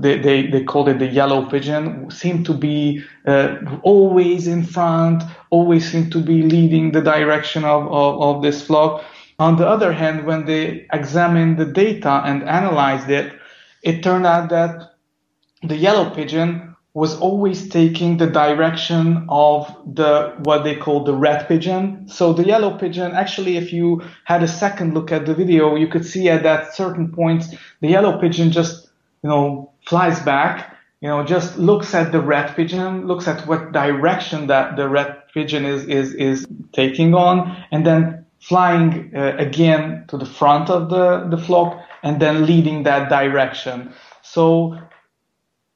they, 0.00 0.18
they, 0.18 0.46
they 0.46 0.64
called 0.64 0.88
it 0.88 0.98
the 0.98 1.06
yellow 1.06 1.44
pigeon, 1.48 2.10
seemed 2.10 2.46
to 2.46 2.54
be 2.54 3.04
uh, 3.26 3.56
always 3.82 4.46
in 4.46 4.64
front, 4.64 5.22
always 5.50 5.90
seemed 5.90 6.12
to 6.12 6.22
be 6.22 6.42
leading 6.42 6.92
the 6.92 7.00
direction 7.00 7.64
of, 7.64 7.86
of, 7.86 8.22
of 8.22 8.42
this 8.42 8.66
flock. 8.66 9.04
On 9.38 9.56
the 9.56 9.66
other 9.66 9.92
hand, 9.92 10.26
when 10.26 10.44
they 10.44 10.86
examined 10.92 11.58
the 11.58 11.64
data 11.64 12.22
and 12.24 12.42
analyzed 12.42 13.08
it, 13.08 13.32
it 13.82 14.02
turned 14.02 14.26
out 14.26 14.50
that 14.50 14.94
the 15.62 15.76
yellow 15.76 16.10
pigeon 16.10 16.70
was 16.92 17.16
always 17.20 17.68
taking 17.68 18.16
the 18.16 18.26
direction 18.26 19.24
of 19.28 19.72
the 19.94 20.34
what 20.40 20.64
they 20.64 20.74
call 20.74 21.04
the 21.04 21.14
red 21.14 21.46
pigeon. 21.46 22.06
So 22.08 22.32
the 22.32 22.44
yellow 22.44 22.76
pigeon, 22.76 23.12
actually, 23.12 23.56
if 23.56 23.72
you 23.72 24.02
had 24.24 24.42
a 24.42 24.48
second 24.48 24.94
look 24.94 25.12
at 25.12 25.24
the 25.24 25.34
video, 25.34 25.76
you 25.76 25.86
could 25.86 26.04
see 26.04 26.28
at 26.28 26.42
that 26.42 26.74
certain 26.74 27.12
points 27.12 27.54
the 27.80 27.88
yellow 27.88 28.20
pigeon 28.20 28.50
just 28.50 28.89
you 29.22 29.28
know 29.28 29.72
flies 29.86 30.20
back, 30.20 30.76
you 31.00 31.08
know, 31.08 31.24
just 31.24 31.58
looks 31.58 31.94
at 31.94 32.12
the 32.12 32.20
red 32.20 32.54
pigeon, 32.54 33.06
looks 33.06 33.26
at 33.26 33.46
what 33.46 33.72
direction 33.72 34.46
that 34.48 34.76
the 34.76 34.88
red 34.88 35.22
pigeon 35.32 35.64
is 35.64 35.84
is 35.84 36.14
is 36.14 36.46
taking 36.72 37.14
on, 37.14 37.64
and 37.70 37.86
then 37.86 38.26
flying 38.40 39.12
uh, 39.14 39.36
again 39.38 40.04
to 40.08 40.16
the 40.16 40.26
front 40.26 40.70
of 40.70 40.88
the, 40.88 41.26
the 41.28 41.36
flock 41.36 41.78
and 42.02 42.20
then 42.20 42.46
leading 42.46 42.84
that 42.84 43.08
direction. 43.08 43.92
So 44.22 44.78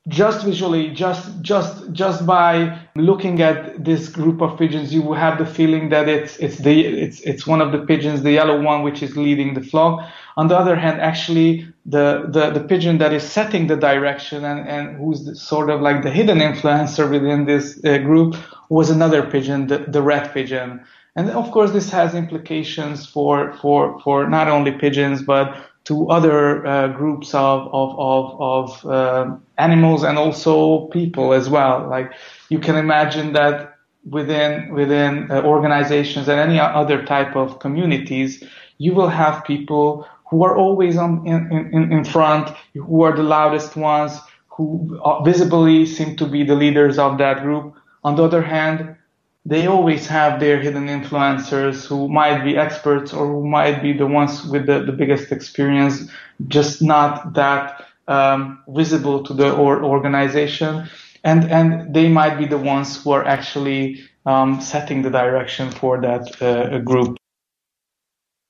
just 0.09 0.45
visually, 0.45 0.91
just 0.91 1.41
just 1.41 1.91
just 1.93 2.27
by 2.27 2.79
looking 2.95 3.41
at 3.41 3.85
this 3.85 4.09
group 4.09 4.43
of 4.43 4.59
pigeons, 4.59 4.93
you 4.93 5.01
will 5.01 5.15
have 5.15 5.39
the 5.39 5.47
feeling 5.47 5.89
that 5.89 6.09
it's 6.09 6.37
it's 6.37 6.59
the 6.59 6.85
it's 6.85 7.21
it's 7.21 7.47
one 7.47 7.63
of 7.63 7.73
the 7.73 7.79
pigeons, 7.79 8.23
the 8.23 8.33
yellow 8.33 8.61
one, 8.61 8.83
which 8.83 9.03
is 9.03 9.17
leading 9.17 9.55
the 9.55 9.63
flock. 9.63 10.07
On 10.37 10.49
the 10.49 10.59
other 10.59 10.77
hand, 10.77 11.01
actually, 11.01 11.67
the 11.87 12.27
the, 12.29 12.51
the 12.51 12.61
pigeon 12.61 12.99
that 12.99 13.15
is 13.15 13.23
setting 13.23 13.67
the 13.67 13.77
direction 13.77 14.45
and 14.45 14.69
and 14.69 14.97
who's 14.99 15.25
the, 15.25 15.35
sort 15.35 15.71
of 15.71 15.81
like 15.81 16.03
the 16.03 16.11
hidden 16.11 16.39
influencer 16.39 17.11
within 17.11 17.47
this 17.47 17.83
uh, 17.85 17.97
group 17.99 18.37
was 18.69 18.91
another 18.91 19.23
pigeon, 19.23 19.69
the, 19.69 19.79
the 19.79 20.03
red 20.03 20.33
pigeon. 20.35 20.85
And 21.17 21.31
of 21.31 21.51
course, 21.53 21.71
this 21.71 21.91
has 21.91 22.15
implications 22.15 23.07
for, 23.07 23.53
for, 23.55 24.01
for 24.01 24.29
not 24.29 24.49
only 24.49 24.73
pigeons, 24.73 25.23
but 25.23 25.57
to 25.85 26.09
other 26.09 26.67
uh, 26.67 26.89
groups 26.89 27.35
of, 27.35 27.69
of, 27.73 27.99
of, 27.99 28.41
of 28.41 28.87
uh, 28.87 29.37
animals 29.59 30.03
and 30.03 30.19
also 30.19 30.87
people 30.89 31.33
as 31.33 31.49
well. 31.49 31.87
Like 31.89 32.13
you 32.49 32.59
can 32.59 32.77
imagine 32.77 33.35
that 33.35 33.77
within, 34.09 34.73
within 34.73 35.31
uh, 35.31 35.43
organizations 35.43 36.29
and 36.29 36.41
any 36.41 36.59
other 36.59 37.05
type 37.05 37.37
of 37.37 37.59
communities, 37.59 38.43
you 38.79 38.95
will 38.95 39.09
have 39.09 39.45
people 39.45 40.07
who 40.31 40.45
are 40.45 40.57
always 40.57 40.97
on, 40.97 41.27
in, 41.27 41.53
in, 41.73 41.93
in 41.93 42.05
front, 42.05 42.51
who 42.75 43.03
are 43.03 43.15
the 43.15 43.23
loudest 43.23 43.77
ones, 43.77 44.19
who 44.49 44.99
uh, 45.05 45.23
visibly 45.23 45.85
seem 45.87 46.17
to 46.17 46.27
be 46.27 46.45
the 46.45 46.55
leaders 46.55 46.99
of 46.99 47.19
that 47.19 47.43
group. 47.43 47.75
On 48.05 48.17
the 48.17 48.25
other 48.25 48.43
hand, 48.43 48.97
they 49.47 49.67
always 49.67 50.07
have 50.07 50.41
their 50.41 50.59
hidden 50.61 50.87
influencers 50.87 51.87
who 51.87 52.09
might 52.09 52.45
be 52.45 52.57
experts 52.57 53.13
or 53.13 53.27
who 53.27 53.47
might 53.47 53.83
be 53.83 53.93
the 53.93 54.07
ones 54.07 54.45
with 54.47 54.67
the, 54.67 54.85
the 54.85 54.93
biggest 54.93 55.33
experience, 55.33 56.09
just 56.49 56.81
not 56.81 57.35
that 57.35 57.85
um, 58.09 58.63
visible 58.69 59.23
to 59.25 59.35
the 59.35 59.55
or 59.55 59.85
organization. 59.85 60.89
And, 61.23 61.51
and 61.51 61.95
they 61.95 62.09
might 62.09 62.39
be 62.39 62.47
the 62.47 62.59
ones 62.59 63.03
who 63.03 63.11
are 63.13 63.25
actually 63.25 64.05
um, 64.25 64.63
setting 64.63 65.03
the 65.03 65.11
direction 65.11 65.71
for 65.71 66.01
that 66.01 66.41
uh, 66.41 66.79
group. 66.79 67.19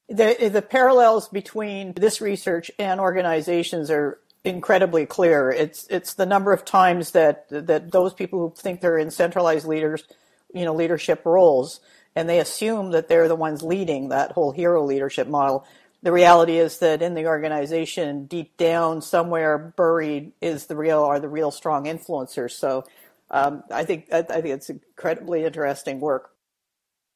The, 0.08 0.50
the 0.52 0.62
parallels 0.62 1.28
between 1.28 1.94
this 1.94 2.20
research 2.20 2.70
and 2.78 3.00
organizations 3.00 3.90
are 3.90 4.20
incredibly 4.44 5.06
clear. 5.06 5.50
It's, 5.50 5.88
it's 5.88 6.14
the 6.14 6.26
number 6.26 6.52
of 6.52 6.64
times 6.64 7.12
that, 7.12 7.48
that 7.48 7.90
those 7.90 8.12
people 8.12 8.38
who 8.38 8.54
think 8.54 8.80
they're 8.80 8.98
in 8.98 9.10
centralized 9.10 9.66
leaders– 9.66 10.04
you 10.54 10.64
know, 10.64 10.75
leadership 10.75 11.23
roles 11.26 11.80
and 12.16 12.28
they 12.28 12.38
assume 12.38 12.92
that 12.92 13.08
they're 13.08 13.28
the 13.28 13.37
ones 13.37 13.62
leading 13.62 14.08
that 14.08 14.32
whole 14.32 14.52
hero 14.52 14.84
leadership 14.84 15.28
model. 15.28 15.66
The 16.02 16.12
reality 16.12 16.58
is 16.58 16.78
that 16.78 17.02
in 17.02 17.14
the 17.14 17.26
organization, 17.26 18.26
deep 18.26 18.56
down, 18.56 19.02
somewhere 19.02 19.73
buried 19.76 20.32
is 20.40 20.66
the 20.66 20.76
real 20.76 21.02
are 21.02 21.18
the 21.18 21.28
real 21.28 21.50
strong 21.50 21.84
influencers. 21.84 22.52
So 22.52 22.84
um, 23.30 23.64
I 23.70 23.84
think 23.84 24.08
I, 24.12 24.18
I 24.18 24.40
think 24.40 24.46
it's 24.46 24.70
incredibly 24.70 25.44
interesting 25.44 26.00
work. 26.00 26.30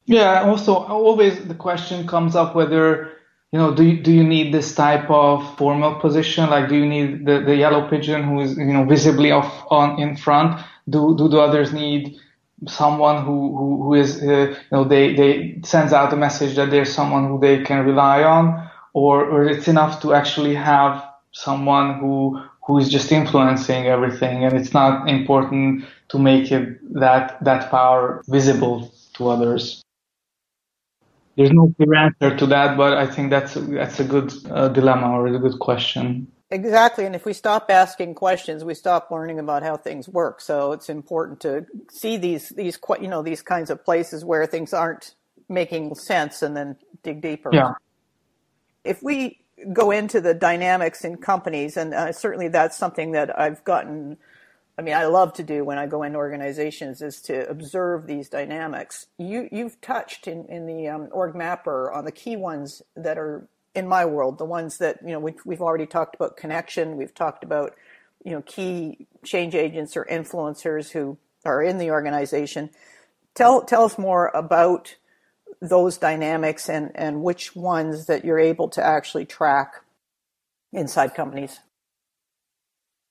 Yeah. 0.06 0.42
Also, 0.42 0.74
always 0.74 1.46
the 1.46 1.54
question 1.54 2.06
comes 2.06 2.34
up 2.34 2.56
whether 2.56 3.12
you 3.52 3.58
know 3.58 3.74
do 3.74 3.84
you, 3.84 4.02
do 4.02 4.10
you 4.10 4.24
need 4.24 4.54
this 4.54 4.74
type 4.74 5.10
of 5.10 5.58
formal 5.58 6.00
position? 6.00 6.48
Like, 6.48 6.70
do 6.70 6.76
you 6.76 6.86
need 6.86 7.26
the, 7.26 7.40
the 7.40 7.56
yellow 7.56 7.88
pigeon 7.90 8.24
who 8.24 8.40
is 8.40 8.56
you 8.56 8.72
know 8.72 8.84
visibly 8.84 9.30
off 9.32 9.66
on 9.70 10.00
in 10.00 10.16
front? 10.16 10.60
Do 10.88 11.14
do 11.16 11.28
the 11.28 11.40
others 11.40 11.74
need 11.74 12.18
someone 12.66 13.24
who 13.24 13.56
who, 13.56 13.82
who 13.82 13.94
is 13.94 14.22
uh, 14.22 14.48
you 14.50 14.56
know 14.72 14.84
they 14.84 15.14
they 15.14 15.60
sends 15.64 15.92
out 15.92 16.12
a 16.12 16.16
message 16.16 16.56
that 16.56 16.70
there's 16.70 16.92
someone 16.92 17.28
who 17.28 17.38
they 17.40 17.62
can 17.62 17.84
rely 17.84 18.22
on 18.22 18.68
or 18.94 19.24
or 19.24 19.44
it's 19.46 19.68
enough 19.68 20.00
to 20.02 20.14
actually 20.14 20.54
have 20.54 21.04
someone 21.32 21.98
who 22.00 22.40
who 22.66 22.78
is 22.78 22.88
just 22.88 23.12
influencing 23.12 23.86
everything 23.86 24.44
and 24.44 24.54
it's 24.54 24.74
not 24.74 25.08
important 25.08 25.84
to 26.08 26.18
make 26.18 26.50
it 26.50 26.78
that 26.94 27.42
that 27.44 27.70
power 27.70 28.22
visible 28.28 28.92
to 29.14 29.28
others. 29.28 29.82
There's 31.36 31.52
no 31.52 31.72
clear 31.76 31.94
answer 31.94 32.36
to 32.36 32.46
that 32.46 32.76
but 32.76 32.94
i 32.98 33.06
think 33.06 33.30
that's 33.30 33.54
that's 33.54 34.00
a 34.00 34.04
good 34.04 34.32
uh, 34.50 34.68
dilemma 34.68 35.10
or 35.12 35.28
a 35.28 35.38
good 35.38 35.58
question 35.60 36.26
Exactly. 36.50 37.04
And 37.04 37.14
if 37.14 37.26
we 37.26 37.34
stop 37.34 37.66
asking 37.70 38.14
questions, 38.14 38.64
we 38.64 38.74
stop 38.74 39.10
learning 39.10 39.38
about 39.38 39.62
how 39.62 39.76
things 39.76 40.08
work. 40.08 40.40
So 40.40 40.72
it's 40.72 40.88
important 40.88 41.40
to 41.40 41.66
see 41.90 42.16
these, 42.16 42.48
these, 42.50 42.78
you 43.00 43.08
know, 43.08 43.22
these 43.22 43.42
kinds 43.42 43.68
of 43.68 43.84
places 43.84 44.24
where 44.24 44.46
things 44.46 44.72
aren't 44.72 45.14
making 45.48 45.94
sense 45.94 46.42
and 46.42 46.56
then 46.56 46.76
dig 47.02 47.20
deeper. 47.20 47.50
Yeah. 47.52 47.72
If 48.82 49.02
we 49.02 49.40
go 49.72 49.90
into 49.90 50.20
the 50.20 50.32
dynamics 50.32 51.04
in 51.04 51.18
companies, 51.18 51.76
and 51.76 51.92
uh, 51.92 52.12
certainly 52.12 52.48
that's 52.48 52.78
something 52.78 53.12
that 53.12 53.38
I've 53.38 53.62
gotten, 53.64 54.16
I 54.78 54.82
mean, 54.82 54.94
I 54.94 55.04
love 55.04 55.34
to 55.34 55.42
do 55.42 55.64
when 55.64 55.76
I 55.76 55.86
go 55.86 56.02
into 56.02 56.16
organizations 56.16 57.02
is 57.02 57.20
to 57.22 57.46
observe 57.48 58.06
these 58.06 58.30
dynamics. 58.30 59.06
You, 59.18 59.48
you've 59.52 59.80
touched 59.82 60.26
in, 60.26 60.46
in 60.46 60.66
the 60.66 60.88
um, 60.88 61.08
OrgMapper 61.08 61.94
on 61.94 62.06
the 62.06 62.12
key 62.12 62.36
ones 62.36 62.80
that 62.96 63.18
are 63.18 63.48
in 63.78 63.88
my 63.88 64.04
world, 64.04 64.38
the 64.38 64.44
ones 64.44 64.78
that, 64.78 64.98
you 65.02 65.12
know, 65.12 65.20
we've, 65.20 65.40
we've 65.44 65.62
already 65.62 65.86
talked 65.86 66.14
about 66.14 66.36
connection, 66.36 66.96
we've 66.96 67.14
talked 67.14 67.44
about, 67.44 67.74
you 68.24 68.32
know, 68.32 68.42
key 68.42 69.06
change 69.24 69.54
agents 69.54 69.96
or 69.96 70.04
influencers 70.10 70.90
who 70.90 71.16
are 71.44 71.62
in 71.62 71.78
the 71.78 71.90
organization. 71.90 72.70
Tell, 73.34 73.62
tell 73.62 73.84
us 73.84 73.96
more 73.96 74.30
about 74.34 74.96
those 75.60 75.96
dynamics 75.98 76.68
and, 76.68 76.90
and 76.94 77.22
which 77.22 77.54
ones 77.54 78.06
that 78.06 78.24
you're 78.24 78.38
able 78.52 78.68
to 78.70 78.84
actually 78.84 79.24
track 79.24 79.74
inside 80.72 81.14
companies. 81.14 81.60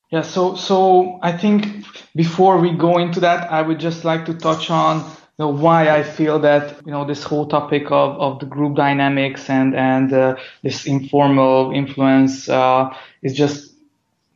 Yeah, 0.09 0.21
so 0.21 0.55
so 0.55 1.19
I 1.21 1.37
think 1.37 1.85
before 2.15 2.59
we 2.59 2.71
go 2.71 2.97
into 2.97 3.19
that, 3.21 3.51
I 3.51 3.61
would 3.61 3.79
just 3.79 4.05
like 4.05 4.25
to 4.27 4.33
touch 4.33 4.69
on 4.69 5.03
know, 5.45 5.49
why 5.49 5.89
I 5.89 6.03
feel 6.03 6.39
that 6.39 6.85
you 6.85 6.91
know 6.91 7.05
this 7.05 7.23
whole 7.23 7.47
topic 7.47 7.85
of, 7.85 8.19
of 8.19 8.39
the 8.39 8.45
group 8.45 8.75
dynamics 8.75 9.49
and 9.49 9.75
and 9.75 10.11
uh, 10.11 10.35
this 10.63 10.85
informal 10.85 11.71
influence 11.71 12.49
uh, 12.49 12.93
is 13.21 13.33
just 13.33 13.73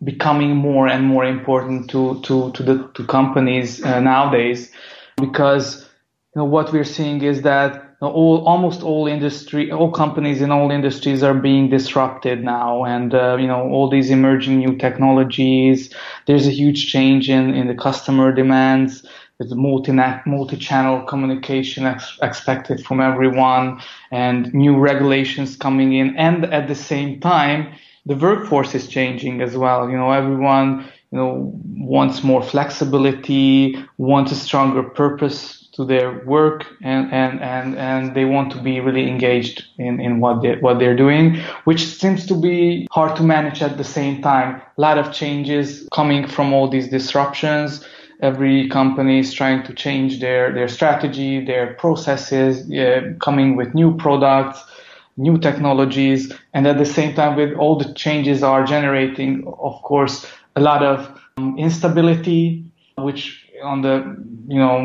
becoming 0.03 0.55
more 0.55 0.88
and 0.88 1.05
more 1.05 1.25
important 1.25 1.89
to 1.91 2.22
to 2.22 2.51
to 2.51 2.63
the 2.63 2.88
to 2.93 3.05
companies 3.05 3.84
uh, 3.84 4.00
nowadays. 4.00 4.72
Because 5.17 5.89
you 6.36 6.41
know 6.41 6.46
what 6.46 6.72
we're 6.72 6.84
seeing 6.84 7.24
is 7.24 7.41
that 7.41 7.88
all 8.01 8.43
almost 8.48 8.81
all 8.81 9.05
industry 9.08 9.72
all 9.72 9.91
companies 9.91 10.41
in 10.41 10.51
all 10.51 10.72
industries 10.72 11.24
are 11.24 11.36
being 11.36 11.70
disrupted 11.70 12.43
now. 12.43 12.84
And 12.84 13.13
uh, 13.15 13.38
you 13.39 13.48
know 13.48 13.70
all 13.70 13.89
these 13.89 14.12
emerging 14.12 14.60
new 14.60 14.77
technologies 14.77 15.91
there's 16.27 16.46
a 16.46 16.51
huge 16.51 16.91
change 16.91 17.27
in 17.27 17.55
in 17.55 17.67
the 17.67 17.75
customer 17.75 18.31
demands 18.31 19.03
there's 19.41 19.55
multi 19.55 19.91
multi-channel 20.25 21.01
communication 21.05 21.86
ex- 21.86 22.19
expected 22.21 22.86
from 22.86 23.01
everyone 23.01 23.81
and 24.12 24.53
new 24.53 24.77
regulations 24.77 25.55
coming 25.55 25.93
in 25.93 26.15
and 26.15 26.45
at 26.45 26.67
the 26.67 26.75
same 26.75 27.19
time 27.19 27.74
the 28.05 28.15
workforce 28.15 28.75
is 28.75 28.88
changing 28.88 29.41
as 29.41 29.57
well 29.57 29.89
you 29.89 29.98
know 29.98 30.12
everyone 30.12 30.86
you 31.12 31.17
know 31.17 31.51
wants 31.77 32.24
more 32.24 32.43
flexibility 32.43 33.75
wants 33.98 34.31
a 34.31 34.36
stronger 34.36 34.83
purpose 34.83 35.62
to 35.74 35.86
their 35.86 36.24
work 36.25 36.65
and, 36.81 37.12
and, 37.13 37.39
and, 37.41 37.77
and 37.77 38.13
they 38.13 38.25
want 38.25 38.51
to 38.51 38.62
be 38.62 38.79
really 38.81 39.07
engaged 39.07 39.63
in, 39.77 40.01
in 40.01 40.19
what 40.19 40.41
they 40.41 40.55
what 40.57 40.79
they're 40.79 40.98
doing, 40.98 41.38
which 41.63 41.86
seems 41.86 42.25
to 42.25 42.36
be 42.36 42.88
hard 42.91 43.15
to 43.15 43.24
manage 43.24 43.62
at 43.62 43.77
the 43.77 43.83
same 43.83 44.21
time. 44.21 44.62
A 44.77 44.81
lot 44.81 44.98
of 44.98 45.13
changes 45.13 45.88
coming 45.93 46.27
from 46.27 46.51
all 46.51 46.67
these 46.67 46.89
disruptions. 46.89 47.86
Every 48.22 48.70
company 48.70 49.20
is 49.20 49.34
trying 49.34 49.63
to 49.63 49.74
change 49.74 50.20
their, 50.20 50.54
their 50.54 50.68
strategy, 50.68 51.44
their 51.44 51.74
processes, 51.75 52.72
uh, 52.72 53.13
coming 53.20 53.56
with 53.56 53.74
new 53.74 53.96
products, 53.98 54.63
new 55.18 55.38
technologies, 55.38 56.32
and 56.54 56.68
at 56.68 56.78
the 56.78 56.86
same 56.86 57.13
time 57.16 57.36
with 57.36 57.54
all 57.58 57.78
the 57.78 57.94
changes 57.94 58.44
are 58.44 58.63
generating, 58.63 59.46
of 59.60 59.82
course, 59.82 60.25
a 60.56 60.62
lot 60.62 60.84
of 60.84 61.20
um, 61.38 61.58
instability, 61.58 62.63
which 62.98 63.48
on 63.63 63.82
the 63.82 63.98
you 64.48 64.60
know 64.60 64.78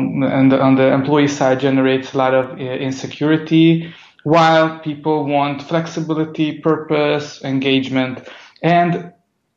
the 0.49 0.61
on 0.61 0.75
the 0.75 0.87
employee 0.93 1.27
side 1.27 1.59
generates 1.59 2.13
a 2.13 2.17
lot 2.17 2.33
of 2.33 2.51
uh, 2.51 2.63
insecurity 2.63 3.91
while 4.23 4.79
people 4.79 5.25
want 5.25 5.61
flexibility 5.61 6.59
purpose 6.59 7.43
engagement 7.43 8.27
and 8.61 9.11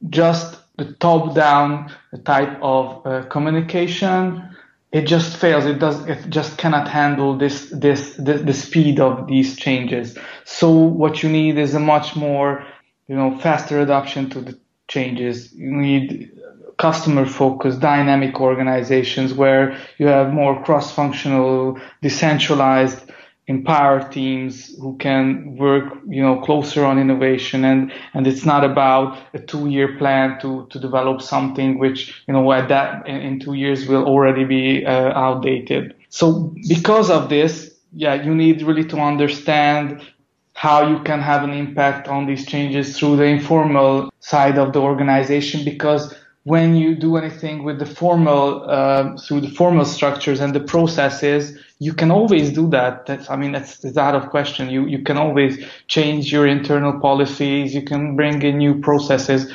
just 0.09 0.60
the 0.81 0.93
top 0.95 1.35
down 1.35 1.93
type 2.25 2.59
of 2.63 3.07
uh, 3.07 3.23
communication. 3.25 4.57
It 4.93 5.03
just 5.07 5.37
fails. 5.37 5.67
It 5.67 5.79
does 5.79 6.05
it 6.07 6.31
just 6.31 6.59
cannot 6.59 6.89
handle 6.89 7.37
this 7.37 7.71
this 7.71 8.17
the, 8.17 8.35
the 8.49 8.55
speed 8.55 8.99
of 8.99 9.29
these 9.29 9.57
changes. 9.57 10.19
So 10.45 10.71
what 10.71 11.23
you 11.23 11.29
need 11.29 11.59
is 11.59 11.75
a 11.75 11.81
much 11.81 12.17
more 12.17 12.65
you 13.07 13.15
know 13.15 13.39
faster 13.39 13.81
adoption 13.81 14.31
to 14.31 14.41
the 14.41 14.59
changes. 14.89 15.53
You 15.53 15.71
need 15.71 16.33
customer 16.79 17.27
focused 17.27 17.81
dynamic 17.81 18.41
organizations 18.41 19.35
where 19.35 19.79
you 19.99 20.07
have 20.07 20.33
more 20.33 20.65
cross 20.65 20.91
functional 20.91 21.79
decentralized 22.01 23.10
empowered 23.51 24.13
teams 24.13 24.53
who 24.81 24.97
can 24.99 25.57
work 25.57 25.87
you 26.17 26.23
know 26.23 26.37
closer 26.47 26.85
on 26.85 26.99
innovation. 26.99 27.65
And 27.65 27.93
and 28.15 28.27
it's 28.27 28.45
not 28.53 28.63
about 28.65 29.19
a 29.35 29.41
two 29.51 29.69
year 29.69 29.89
plan 29.99 30.39
to 30.43 30.67
to 30.71 30.79
develop 30.79 31.21
something 31.21 31.79
which 31.85 32.01
you 32.27 32.33
know 32.35 32.53
at 32.53 32.69
that 32.69 33.07
in, 33.09 33.17
in 33.27 33.41
two 33.41 33.55
years 33.55 33.89
will 33.91 34.05
already 34.13 34.45
be 34.45 34.87
uh, 34.87 35.11
outdated. 35.27 35.95
So 36.09 36.55
because 36.69 37.11
of 37.11 37.29
this 37.29 37.53
yeah 38.05 38.15
you 38.27 38.33
need 38.43 38.63
really 38.63 38.87
to 38.95 38.99
understand 39.13 39.85
how 40.55 40.79
you 40.93 40.99
can 41.09 41.21
have 41.21 41.43
an 41.43 41.55
impact 41.65 42.07
on 42.07 42.27
these 42.27 42.45
changes 42.47 42.87
through 42.97 43.17
the 43.17 43.25
informal 43.25 44.13
side 44.21 44.59
of 44.59 44.73
the 44.75 44.81
organization. 44.81 45.65
Because 45.65 46.03
when 46.45 46.75
you 46.77 46.95
do 46.95 47.17
anything 47.17 47.65
with 47.65 47.79
the 47.79 47.87
formal 47.87 48.69
uh, 48.69 49.17
through 49.23 49.41
the 49.41 49.53
formal 49.61 49.87
structures 49.97 50.39
and 50.41 50.55
the 50.55 50.65
processes 50.75 51.43
you 51.81 51.95
can 51.95 52.11
always 52.11 52.53
do 52.53 52.69
that. 52.69 53.07
That's 53.07 53.29
i 53.31 53.37
mean 53.37 53.53
that's, 53.53 53.79
that's 53.79 53.97
out 53.97 54.15
of 54.15 54.31
question. 54.31 54.69
You 54.71 54.87
you 54.87 55.03
can 55.03 55.17
always 55.17 55.59
change 55.89 56.31
your 56.31 56.47
internal 56.47 57.01
policies. 57.01 57.75
You 57.75 57.83
can 57.83 58.15
bring 58.15 58.43
in 58.43 58.59
new 58.59 58.79
processes. 58.79 59.51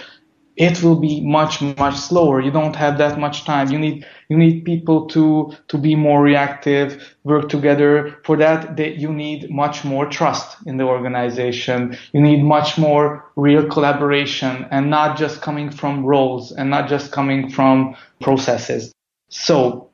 It 0.58 0.82
will 0.82 0.96
be 0.96 1.22
much 1.22 1.62
much 1.62 1.96
slower. 1.96 2.42
You 2.42 2.50
don't 2.50 2.76
have 2.76 2.98
that 2.98 3.20
much 3.20 3.46
time. 3.46 3.70
You 3.70 3.78
need 3.78 4.08
you 4.30 4.38
need 4.38 4.66
people 4.66 5.06
to 5.10 5.54
to 5.68 5.78
be 5.78 5.94
more 5.94 6.24
reactive 6.24 7.16
work 7.24 7.48
together. 7.48 8.18
For 8.24 8.36
that 8.38 8.76
that 8.78 8.96
you 8.96 9.14
need 9.14 9.52
much 9.52 9.86
more 9.86 10.08
trust 10.08 10.58
in 10.66 10.78
the 10.78 10.86
organization. 10.86 11.96
You 12.12 12.22
need 12.22 12.42
much 12.44 12.80
more 12.80 13.32
real 13.36 13.68
collaboration 13.68 14.66
and 14.72 14.90
not 14.90 15.16
just 15.16 15.42
coming 15.42 15.70
from 15.70 16.04
roles 16.04 16.52
and 16.52 16.72
not 16.72 16.90
just 16.90 17.12
coming 17.12 17.52
from 17.52 17.96
processes. 18.20 18.92
So 19.30 19.92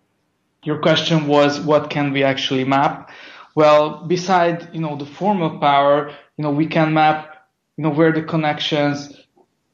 your 0.64 0.80
question 0.80 1.28
was 1.28 1.60
what 1.60 1.90
can 1.90 2.12
we 2.12 2.24
actually 2.24 2.64
map 2.64 3.10
well 3.56 4.06
beside 4.06 4.74
you 4.74 4.82
know 4.82 4.96
the 4.96 5.06
formal 5.06 5.60
power 5.60 6.10
you 6.38 6.44
know 6.44 6.52
we 6.52 6.68
can 6.68 6.94
map 6.94 7.48
you 7.78 7.84
know 7.84 7.90
where 7.90 8.12
the 8.12 8.22
connections 8.22 9.22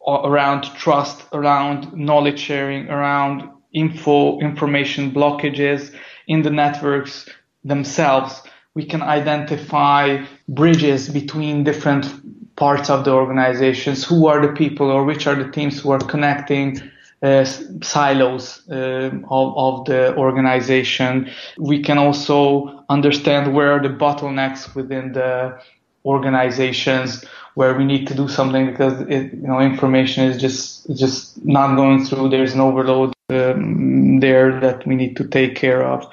around 0.07 0.63
trust, 0.75 1.25
around 1.33 1.93
knowledge 1.93 2.39
sharing, 2.39 2.87
around 2.89 3.49
info, 3.73 4.39
information 4.39 5.11
blockages 5.11 5.93
in 6.27 6.41
the 6.41 6.49
networks 6.49 7.27
themselves. 7.63 8.41
We 8.73 8.85
can 8.85 9.01
identify 9.01 10.23
bridges 10.47 11.09
between 11.09 11.63
different 11.63 12.55
parts 12.55 12.89
of 12.89 13.03
the 13.03 13.11
organizations. 13.11 14.05
Who 14.05 14.27
are 14.27 14.45
the 14.45 14.53
people 14.53 14.89
or 14.89 15.03
which 15.03 15.27
are 15.27 15.35
the 15.35 15.51
teams 15.51 15.79
who 15.79 15.91
are 15.91 15.99
connecting 15.99 16.81
uh, 17.21 17.43
silos 17.81 18.61
uh, 18.69 19.09
of, 19.29 19.57
of, 19.57 19.85
the 19.85 20.15
organization. 20.17 21.31
We 21.57 21.81
can 21.81 21.97
also 21.97 22.85
understand 22.89 23.55
where 23.55 23.81
the 23.81 23.89
bottlenecks 23.89 24.75
within 24.75 25.13
the 25.13 25.59
organizations 26.05 27.25
where 27.55 27.73
we 27.73 27.85
need 27.85 28.07
to 28.07 28.13
do 28.13 28.27
something 28.27 28.67
because 28.67 29.01
it, 29.01 29.33
you 29.33 29.47
know 29.47 29.59
information 29.59 30.25
is 30.25 30.39
just 30.39 30.87
just 30.95 31.43
not 31.43 31.75
going 31.75 32.05
through. 32.05 32.29
There's 32.29 32.53
an 32.53 32.61
overload 32.61 33.13
um, 33.29 34.19
there 34.19 34.59
that 34.59 34.85
we 34.85 34.95
need 34.95 35.17
to 35.17 35.27
take 35.27 35.55
care 35.55 35.83
of. 35.83 36.07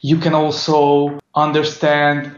You 0.00 0.18
can 0.18 0.34
also 0.34 1.18
understand 1.34 2.36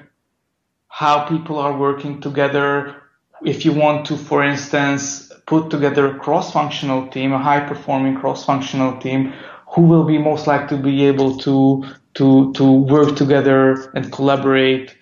how 0.89 1.25
people 1.25 1.59
are 1.59 1.77
working 1.77 2.21
together. 2.21 3.03
If 3.43 3.65
you 3.65 3.73
want 3.73 4.07
to, 4.07 4.17
for 4.17 4.45
instance, 4.45 5.22
put 5.47 5.71
together 5.71 6.07
a 6.07 6.19
cross-functional 6.19 7.09
team, 7.09 7.33
a 7.33 7.39
high-performing 7.39 8.17
cross-functional 8.19 9.01
team, 9.01 9.33
who 9.67 9.83
will 9.83 10.05
be 10.05 10.19
most 10.19 10.47
likely 10.47 10.77
to 10.77 10.83
be 10.83 11.05
able 11.05 11.37
to 11.39 11.85
to 12.15 12.53
to 12.53 12.71
work 12.71 13.17
together 13.17 13.91
and 13.95 14.13
collaborate 14.13 14.95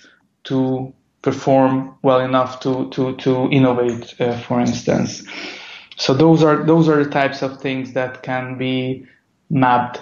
to 0.45 0.93
perform 1.23 1.97
well 2.03 2.21
enough 2.21 2.61
to 2.61 2.89
to 2.91 3.17
to 3.17 3.49
innovate, 3.51 4.15
uh, 4.21 4.39
for 4.39 4.61
instance. 4.61 5.25
So 5.97 6.15
those 6.15 6.43
are 6.43 6.65
those 6.65 6.89
are 6.89 7.03
the 7.05 7.11
types 7.11 7.43
of 7.43 7.61
things 7.61 7.93
that 7.93 8.23
can 8.23 8.57
be 8.57 9.07
mapped 9.51 10.01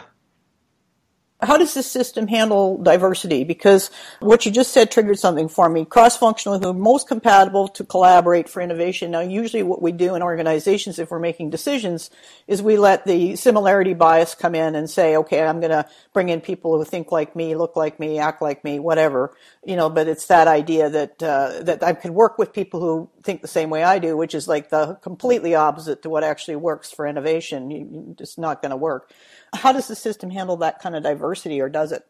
how 1.40 1.56
does 1.56 1.74
this 1.74 1.88
system 1.88 2.26
handle 2.26 2.78
diversity? 2.82 3.44
Because 3.44 3.90
what 4.18 4.44
you 4.44 4.50
just 4.50 4.72
said 4.72 4.90
triggered 4.90 5.18
something 5.18 5.48
for 5.48 5.68
me. 5.68 5.84
Cross-functional, 5.84 6.58
who 6.58 6.70
are 6.70 6.74
most 6.74 7.06
compatible 7.06 7.68
to 7.68 7.84
collaborate 7.84 8.48
for 8.48 8.60
innovation. 8.60 9.12
Now, 9.12 9.20
usually 9.20 9.62
what 9.62 9.80
we 9.80 9.92
do 9.92 10.16
in 10.16 10.22
organizations, 10.22 10.98
if 10.98 11.10
we're 11.10 11.20
making 11.20 11.50
decisions, 11.50 12.10
is 12.48 12.60
we 12.60 12.76
let 12.76 13.06
the 13.06 13.36
similarity 13.36 13.94
bias 13.94 14.34
come 14.34 14.56
in 14.56 14.74
and 14.74 14.90
say, 14.90 15.16
okay, 15.16 15.42
I'm 15.42 15.60
going 15.60 15.70
to 15.70 15.88
bring 16.12 16.28
in 16.28 16.40
people 16.40 16.76
who 16.76 16.84
think 16.84 17.12
like 17.12 17.36
me, 17.36 17.54
look 17.54 17.76
like 17.76 18.00
me, 18.00 18.18
act 18.18 18.42
like 18.42 18.64
me, 18.64 18.80
whatever. 18.80 19.36
You 19.64 19.76
know, 19.76 19.90
but 19.90 20.08
it's 20.08 20.26
that 20.26 20.48
idea 20.48 20.90
that, 20.90 21.22
uh, 21.22 21.62
that 21.62 21.84
I 21.84 21.92
can 21.92 22.14
work 22.14 22.38
with 22.38 22.52
people 22.52 22.80
who 22.80 23.10
think 23.22 23.42
the 23.42 23.48
same 23.48 23.70
way 23.70 23.84
I 23.84 24.00
do, 24.00 24.16
which 24.16 24.34
is 24.34 24.48
like 24.48 24.70
the 24.70 24.94
completely 25.02 25.54
opposite 25.54 26.02
to 26.02 26.10
what 26.10 26.24
actually 26.24 26.56
works 26.56 26.90
for 26.90 27.06
innovation. 27.06 28.16
It's 28.18 28.38
not 28.38 28.60
going 28.60 28.70
to 28.70 28.76
work. 28.76 29.12
How 29.54 29.72
does 29.72 29.88
the 29.88 29.96
system 29.96 30.30
handle 30.30 30.56
that 30.58 30.80
kind 30.80 30.96
of 30.96 31.02
diversity, 31.02 31.60
or 31.60 31.68
does 31.68 31.92
it? 31.92 32.04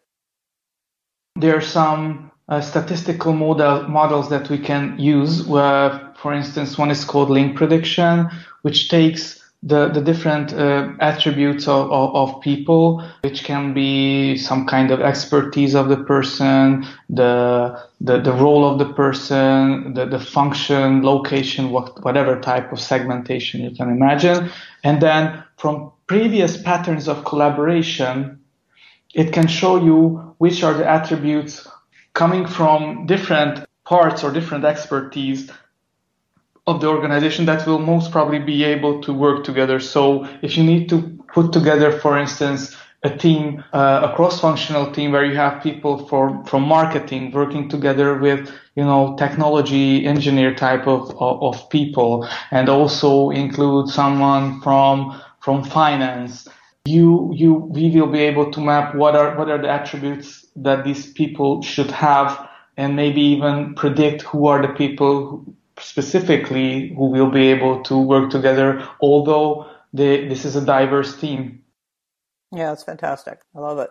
There 1.36 1.56
are 1.56 1.60
some 1.60 2.30
uh, 2.48 2.60
statistical 2.60 3.32
model, 3.32 3.82
models 3.88 4.30
that 4.30 4.48
we 4.48 4.58
can 4.58 4.98
use. 4.98 5.46
Where, 5.46 6.12
for 6.16 6.32
instance, 6.32 6.78
one 6.78 6.90
is 6.90 7.04
called 7.04 7.30
link 7.30 7.56
prediction, 7.56 8.28
which 8.62 8.88
takes 8.88 9.38
the, 9.62 9.88
the 9.88 10.00
different 10.00 10.52
uh, 10.52 10.92
attributes 11.00 11.66
of, 11.66 11.90
of, 11.90 12.14
of, 12.14 12.40
people, 12.42 13.04
which 13.22 13.42
can 13.42 13.74
be 13.74 14.36
some 14.36 14.66
kind 14.66 14.92
of 14.92 15.00
expertise 15.00 15.74
of 15.74 15.88
the 15.88 15.96
person, 15.96 16.86
the, 17.10 17.82
the, 18.00 18.20
the 18.20 18.32
role 18.32 18.64
of 18.64 18.78
the 18.78 18.92
person, 18.92 19.94
the, 19.94 20.06
the 20.06 20.20
function, 20.20 21.02
location, 21.02 21.70
what, 21.70 22.02
whatever 22.04 22.40
type 22.40 22.72
of 22.72 22.78
segmentation 22.78 23.60
you 23.60 23.72
can 23.72 23.90
imagine. 23.90 24.48
And 24.84 25.02
then 25.02 25.42
from 25.56 25.90
previous 26.08 26.60
patterns 26.60 27.06
of 27.06 27.24
collaboration, 27.24 28.40
it 29.14 29.32
can 29.32 29.46
show 29.46 29.76
you 29.76 30.34
which 30.38 30.62
are 30.62 30.74
the 30.74 30.88
attributes 30.88 31.68
coming 32.14 32.46
from 32.46 33.06
different 33.06 33.64
parts 33.84 34.24
or 34.24 34.32
different 34.32 34.64
expertise 34.64 35.50
of 36.66 36.80
the 36.80 36.86
organization 36.86 37.46
that 37.46 37.66
will 37.66 37.78
most 37.78 38.10
probably 38.10 38.38
be 38.38 38.64
able 38.64 39.00
to 39.02 39.12
work 39.12 39.44
together. 39.44 39.80
So 39.80 40.28
if 40.42 40.56
you 40.56 40.64
need 40.64 40.88
to 40.90 41.02
put 41.32 41.52
together, 41.52 41.92
for 41.92 42.18
instance, 42.18 42.76
a 43.04 43.16
team, 43.16 43.62
uh, 43.72 44.08
a 44.10 44.16
cross-functional 44.16 44.90
team 44.92 45.12
where 45.12 45.24
you 45.24 45.36
have 45.36 45.62
people 45.62 46.08
from 46.08 46.44
from 46.44 46.62
marketing 46.64 47.30
working 47.30 47.68
together 47.68 48.18
with 48.18 48.50
you 48.74 48.84
know 48.84 49.14
technology 49.16 50.04
engineer 50.04 50.52
type 50.52 50.88
of, 50.88 51.10
of, 51.20 51.42
of 51.42 51.70
people, 51.70 52.28
and 52.50 52.68
also 52.68 53.30
include 53.30 53.88
someone 53.88 54.60
from 54.62 55.20
from 55.40 55.64
finance. 55.64 56.48
You 56.84 57.30
you 57.34 57.54
we 57.54 57.90
will 57.90 58.06
be 58.06 58.20
able 58.20 58.50
to 58.50 58.60
map 58.60 58.94
what 58.94 59.14
are 59.14 59.36
what 59.36 59.50
are 59.50 59.60
the 59.60 59.68
attributes 59.68 60.46
that 60.56 60.84
these 60.84 61.12
people 61.12 61.62
should 61.62 61.90
have, 61.90 62.48
and 62.76 62.96
maybe 62.96 63.20
even 63.20 63.74
predict 63.74 64.22
who 64.22 64.46
are 64.46 64.62
the 64.62 64.72
people 64.72 65.44
specifically 65.78 66.94
who 66.96 67.06
will 67.06 67.30
be 67.30 67.48
able 67.48 67.82
to 67.84 67.98
work 67.98 68.30
together. 68.30 68.86
Although 69.00 69.70
the, 69.92 70.28
this 70.28 70.44
is 70.44 70.56
a 70.56 70.64
diverse 70.64 71.16
team. 71.16 71.62
Yeah, 72.52 72.72
it's 72.72 72.82
fantastic. 72.82 73.40
I 73.54 73.60
love 73.60 73.78
it. 73.78 73.90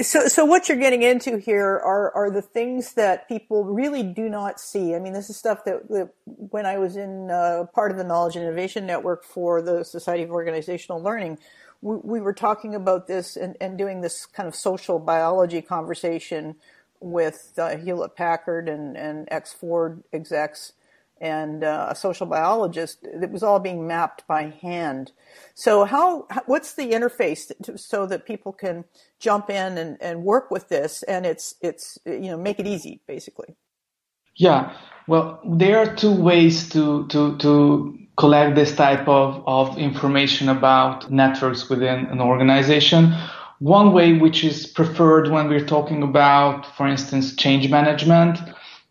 So, 0.00 0.26
so 0.26 0.44
what 0.44 0.68
you're 0.68 0.78
getting 0.78 1.02
into 1.02 1.36
here 1.36 1.68
are, 1.68 2.14
are 2.14 2.30
the 2.30 2.42
things 2.42 2.94
that 2.94 3.28
people 3.28 3.64
really 3.64 4.02
do 4.02 4.28
not 4.28 4.58
see. 4.58 4.94
I 4.94 4.98
mean, 4.98 5.12
this 5.12 5.28
is 5.28 5.36
stuff 5.36 5.64
that, 5.64 5.88
that 5.90 6.10
when 6.24 6.64
I 6.64 6.78
was 6.78 6.96
in 6.96 7.30
uh, 7.30 7.66
part 7.74 7.90
of 7.90 7.98
the 7.98 8.04
Knowledge 8.04 8.36
and 8.36 8.44
Innovation 8.44 8.86
Network 8.86 9.22
for 9.22 9.60
the 9.60 9.84
Society 9.84 10.22
of 10.22 10.30
Organizational 10.30 11.02
Learning, 11.02 11.38
we, 11.82 11.96
we 11.96 12.20
were 12.20 12.32
talking 12.32 12.74
about 12.74 13.06
this 13.06 13.36
and, 13.36 13.56
and 13.60 13.76
doing 13.76 14.00
this 14.00 14.24
kind 14.24 14.48
of 14.48 14.54
social 14.54 14.98
biology 14.98 15.60
conversation 15.60 16.56
with 17.00 17.52
uh, 17.58 17.76
Hewlett 17.76 18.16
Packard 18.16 18.68
and, 18.68 18.96
and 18.96 19.28
ex 19.30 19.52
Ford 19.52 20.02
execs 20.12 20.72
and 21.22 21.62
uh, 21.62 21.86
a 21.90 21.94
social 21.94 22.26
biologist. 22.26 22.98
It 23.04 23.30
was 23.30 23.44
all 23.44 23.60
being 23.60 23.86
mapped 23.86 24.26
by 24.26 24.52
hand. 24.60 25.12
So 25.54 25.84
how, 25.84 26.26
what's 26.46 26.74
the 26.74 26.90
interface 26.90 27.52
to, 27.62 27.78
so 27.78 28.06
that 28.06 28.26
people 28.26 28.52
can 28.52 28.84
jump 29.20 29.48
in 29.48 29.78
and, 29.78 29.96
and 30.02 30.24
work 30.24 30.50
with 30.50 30.68
this 30.68 31.04
and 31.04 31.24
it's, 31.24 31.54
it's, 31.62 31.96
you 32.04 32.28
know, 32.30 32.36
make 32.36 32.58
it 32.58 32.66
easy 32.66 33.00
basically? 33.06 33.54
Yeah. 34.34 34.76
Well, 35.06 35.40
there 35.44 35.78
are 35.78 35.94
two 35.94 36.14
ways 36.14 36.68
to, 36.70 37.06
to, 37.08 37.38
to 37.38 37.98
collect 38.16 38.56
this 38.56 38.74
type 38.74 39.06
of, 39.06 39.44
of 39.46 39.78
information 39.78 40.48
about 40.48 41.10
networks 41.10 41.70
within 41.70 42.06
an 42.06 42.20
organization. 42.20 43.14
One 43.60 43.92
way, 43.92 44.14
which 44.14 44.42
is 44.42 44.66
preferred 44.66 45.30
when 45.30 45.48
we're 45.48 45.66
talking 45.66 46.02
about, 46.02 46.66
for 46.76 46.88
instance, 46.88 47.36
change 47.36 47.70
management, 47.70 48.40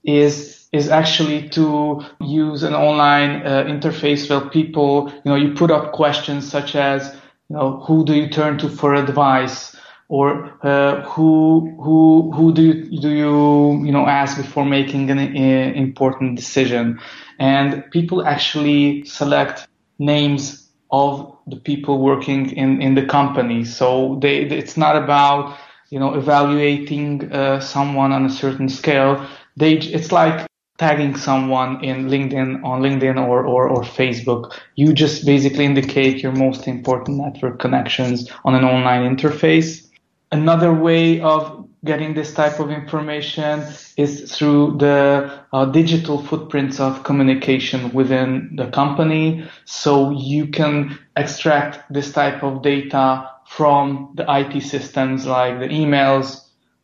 is 0.05 0.60
is 0.71 0.89
actually 0.89 1.49
to 1.49 2.01
use 2.21 2.63
an 2.63 2.73
online 2.73 3.45
uh, 3.45 3.63
interface 3.65 4.29
where 4.29 4.49
people, 4.49 5.11
you 5.25 5.31
know, 5.31 5.35
you 5.35 5.53
put 5.53 5.69
up 5.69 5.91
questions 5.91 6.49
such 6.49 6.75
as, 6.75 7.13
you 7.49 7.55
know, 7.57 7.79
who 7.81 8.05
do 8.05 8.13
you 8.13 8.29
turn 8.29 8.57
to 8.59 8.69
for 8.69 8.93
advice, 8.95 9.75
or 10.07 10.57
uh, 10.63 11.01
who 11.03 11.73
who 11.81 12.31
who 12.33 12.53
do 12.53 12.61
you 12.61 12.99
do 12.99 13.09
you 13.09 13.85
you 13.85 13.91
know 13.91 14.05
ask 14.07 14.37
before 14.37 14.65
making 14.65 15.09
an 15.09 15.19
uh, 15.19 15.73
important 15.73 16.35
decision, 16.35 16.99
and 17.39 17.83
people 17.91 18.25
actually 18.25 19.03
select 19.05 19.67
names 19.99 20.69
of 20.91 21.37
the 21.47 21.55
people 21.55 21.99
working 21.99 22.51
in 22.51 22.81
in 22.81 22.95
the 22.95 23.05
company. 23.05 23.63
So 23.65 24.19
they 24.21 24.39
it's 24.43 24.77
not 24.77 24.95
about 24.95 25.57
you 25.89 25.99
know 25.99 26.13
evaluating 26.13 27.31
uh, 27.31 27.59
someone 27.61 28.11
on 28.11 28.25
a 28.25 28.29
certain 28.29 28.69
scale. 28.69 29.25
They 29.57 29.73
it's 29.77 30.11
like 30.11 30.50
tagging 30.81 31.15
someone 31.15 31.83
in 31.83 32.07
LinkedIn 32.07 32.63
on 32.63 32.81
LinkedIn 32.81 33.15
or, 33.15 33.45
or, 33.45 33.69
or 33.69 33.83
Facebook. 33.83 34.51
You 34.73 34.93
just 34.93 35.27
basically 35.27 35.65
indicate 35.65 36.23
your 36.23 36.31
most 36.31 36.67
important 36.67 37.19
network 37.19 37.59
connections 37.59 38.27
on 38.45 38.55
an 38.55 38.63
online 38.63 39.03
interface. 39.15 39.87
Another 40.31 40.73
way 40.73 41.21
of 41.21 41.67
getting 41.85 42.15
this 42.15 42.33
type 42.33 42.59
of 42.59 42.71
information 42.71 43.63
is 43.95 44.35
through 44.35 44.77
the 44.79 45.31
uh, 45.53 45.65
digital 45.65 46.17
footprints 46.23 46.79
of 46.79 47.03
communication 47.03 47.91
within 47.91 48.49
the 48.55 48.67
company. 48.71 49.47
So 49.65 50.09
you 50.09 50.47
can 50.47 50.97
extract 51.15 51.93
this 51.93 52.11
type 52.11 52.41
of 52.41 52.63
data 52.63 53.29
from 53.45 54.13
the 54.15 54.25
IT 54.27 54.61
systems 54.63 55.27
like 55.27 55.59
the 55.59 55.67
emails, 55.67 56.41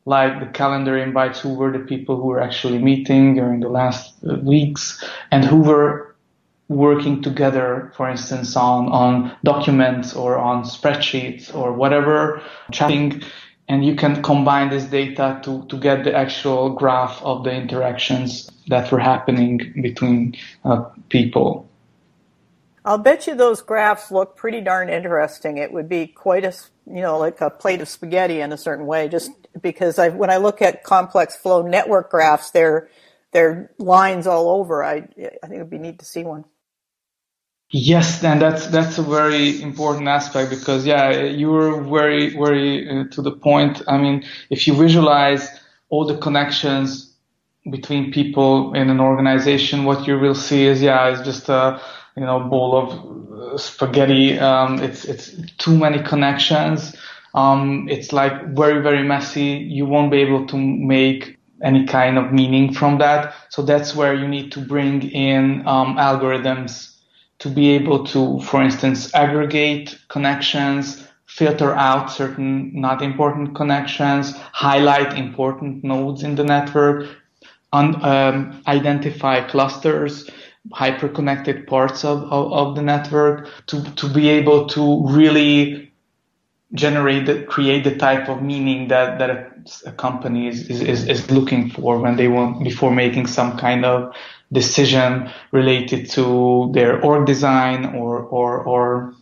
like 0.08 0.40
the 0.40 0.46
calendar 0.46 0.98
invites 0.98 1.42
who 1.42 1.54
were 1.54 1.70
the 1.70 1.80
people 1.80 2.16
who 2.16 2.28
were 2.28 2.40
actually 2.40 2.80
meeting 2.80 3.36
during 3.36 3.60
the 3.60 3.68
last 3.68 4.14
uh, 4.24 4.36
weeks 4.36 5.04
and 5.32 5.44
who 5.44 5.62
were 5.62 6.16
working 6.70 7.22
together, 7.22 7.92
for 7.98 8.10
instance, 8.10 8.56
on, 8.56 8.88
on 8.88 9.36
documents 9.44 10.14
or 10.14 10.38
on 10.38 10.64
spreadsheets 10.64 11.54
or 11.54 11.74
whatever, 11.74 12.42
chatting. 12.72 13.22
And 13.68 13.84
you 13.86 13.96
can 13.96 14.24
combine 14.24 14.70
this 14.70 14.86
data 14.86 15.42
to, 15.44 15.66
to 15.66 15.78
get 15.78 16.06
the 16.06 16.16
actual 16.16 16.70
graph 16.70 17.22
of 17.22 17.44
the 17.44 17.52
interactions 17.52 18.50
that 18.68 18.90
were 18.90 19.00
happening 19.00 19.60
between 19.82 20.36
uh, 20.64 20.86
people. 21.10 21.68
I'll 22.86 22.98
bet 22.98 23.28
you 23.28 23.36
those 23.36 23.62
graphs 23.62 24.10
look 24.10 24.38
pretty 24.38 24.62
darn 24.62 24.88
interesting. 24.88 25.58
It 25.58 25.74
would 25.74 25.90
be 25.90 26.08
quite 26.08 26.46
a, 26.46 26.54
you 26.86 27.02
know, 27.02 27.18
like 27.18 27.42
a 27.42 27.50
plate 27.50 27.82
of 27.82 27.90
spaghetti 27.90 28.40
in 28.40 28.54
a 28.54 28.58
certain 28.58 28.86
way, 28.86 29.10
just 29.10 29.32
because 29.62 30.00
I, 30.00 30.10
when 30.10 30.30
I 30.30 30.38
look 30.38 30.62
at 30.62 30.84
complex 30.84 31.36
flow 31.36 31.62
network 31.62 32.12
graphs, 32.12 32.52
they're, 32.52 32.90
they're 33.34 33.72
lines 33.78 34.28
all 34.28 34.50
over. 34.50 34.84
I, 34.84 34.98
I 34.98 35.48
think 35.48 35.56
it'd 35.56 35.70
be 35.70 35.80
neat 35.80 36.00
to 36.00 36.06
see 36.06 36.24
one. 36.24 36.46
Yes, 37.72 38.24
and 38.24 38.42
that's 38.42 38.68
that's 38.68 38.98
a 38.98 39.04
very 39.04 39.62
important 39.62 40.08
aspect 40.08 40.50
because 40.52 40.86
yeah, 40.86 41.24
you 41.24 41.50
were 41.50 41.84
very 41.84 42.30
very 42.30 42.90
uh, 42.90 43.04
to 43.12 43.22
the 43.22 43.32
point. 43.32 43.82
I 43.90 43.98
mean, 43.98 44.24
if 44.50 44.68
you 44.68 44.74
visualize 44.74 45.50
all 45.90 46.06
the 46.06 46.18
connections 46.18 47.14
between 47.70 48.14
people 48.14 48.74
in 48.74 48.90
an 48.90 49.02
organization, 49.02 49.84
what 49.84 50.08
you 50.08 50.18
will 50.18 50.36
see 50.36 50.66
is 50.66 50.82
yeah, 50.82 51.10
it's 51.10 51.24
just 51.24 51.50
a 51.50 51.82
you 52.16 52.24
know 52.24 52.40
bowl 52.40 52.78
of 52.78 53.54
uh, 53.54 53.58
spaghetti. 53.58 54.40
Um, 54.40 54.82
it's 54.82 55.04
it's 55.04 55.36
too 55.58 55.78
many 55.78 56.02
connections. 56.02 56.96
Um, 57.38 57.88
it's 57.88 58.12
like 58.12 58.34
very 58.56 58.82
very 58.82 59.04
messy. 59.04 59.50
You 59.78 59.86
won't 59.86 60.12
be 60.12 60.22
able 60.28 60.48
to 60.48 60.58
make 60.58 61.38
any 61.64 61.86
kind 61.86 62.18
of 62.18 62.34
meaning 62.34 62.74
from 62.74 62.98
that. 62.98 63.34
So 63.50 63.62
that's 63.62 63.96
where 63.96 64.14
you 64.14 64.28
need 64.28 64.52
to 64.54 64.60
bring 64.60 65.04
in 65.12 65.68
um, 65.68 65.98
algorithms 65.98 66.96
to 67.40 67.50
be 67.50 67.70
able 67.70 68.06
to, 68.06 68.40
for 68.42 68.64
instance, 68.64 69.14
aggregate 69.14 69.98
connections, 70.10 71.08
filter 71.26 71.74
out 71.76 72.12
certain 72.12 72.72
not 72.74 73.02
important 73.02 73.56
connections, 73.56 74.36
highlight 74.54 75.18
important 75.18 75.84
nodes 75.84 76.24
in 76.24 76.36
the 76.36 76.44
network, 76.44 77.08
un, 77.74 78.04
um, 78.04 78.64
identify 78.68 79.42
clusters 79.48 80.30
hyper-connected 80.74 81.66
parts 81.68 82.04
of, 82.04 82.24
of, 82.24 82.52
of, 82.52 82.76
the 82.76 82.82
network 82.82 83.48
to, 83.68 83.82
to 83.96 84.10
be 84.10 84.28
able 84.28 84.68
to 84.68 85.02
really 85.08 85.87
generate 86.74 87.26
the, 87.26 87.44
create 87.44 87.84
the 87.84 87.96
type 87.96 88.28
of 88.28 88.42
meaning 88.42 88.90
that, 88.90 89.20
that 89.20 89.30
a, 89.30 89.52
a 89.86 89.92
company 89.92 90.48
is, 90.48 90.70
is, 90.70 91.08
is 91.08 91.32
looking 91.32 91.70
for 91.70 92.00
when 92.00 92.16
they 92.18 92.28
want 92.28 92.64
before 92.64 92.92
making 92.92 93.28
some 93.28 93.58
kind 93.58 93.86
of 93.86 94.14
decision 94.52 95.32
related 95.52 96.10
to 96.10 96.70
their 96.74 97.02
org 97.02 97.26
design 97.26 97.86
or, 97.96 98.20
or, 98.20 98.64
or 98.64 99.14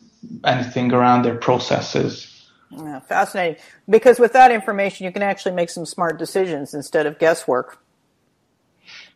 anything 0.43 0.91
around 0.91 1.23
their 1.23 1.35
processes. 1.35 2.31
Yeah, 2.71 2.99
fascinating. 2.99 3.61
Because 3.87 4.19
with 4.19 4.33
that 4.33 4.51
information, 4.51 5.05
you 5.05 5.11
can 5.11 5.21
actually 5.21 5.53
make 5.53 5.69
some 5.69 5.85
smart 5.85 6.17
decisions 6.17 6.73
instead 6.73 7.05
of 7.05 7.19
guesswork. 7.19 7.79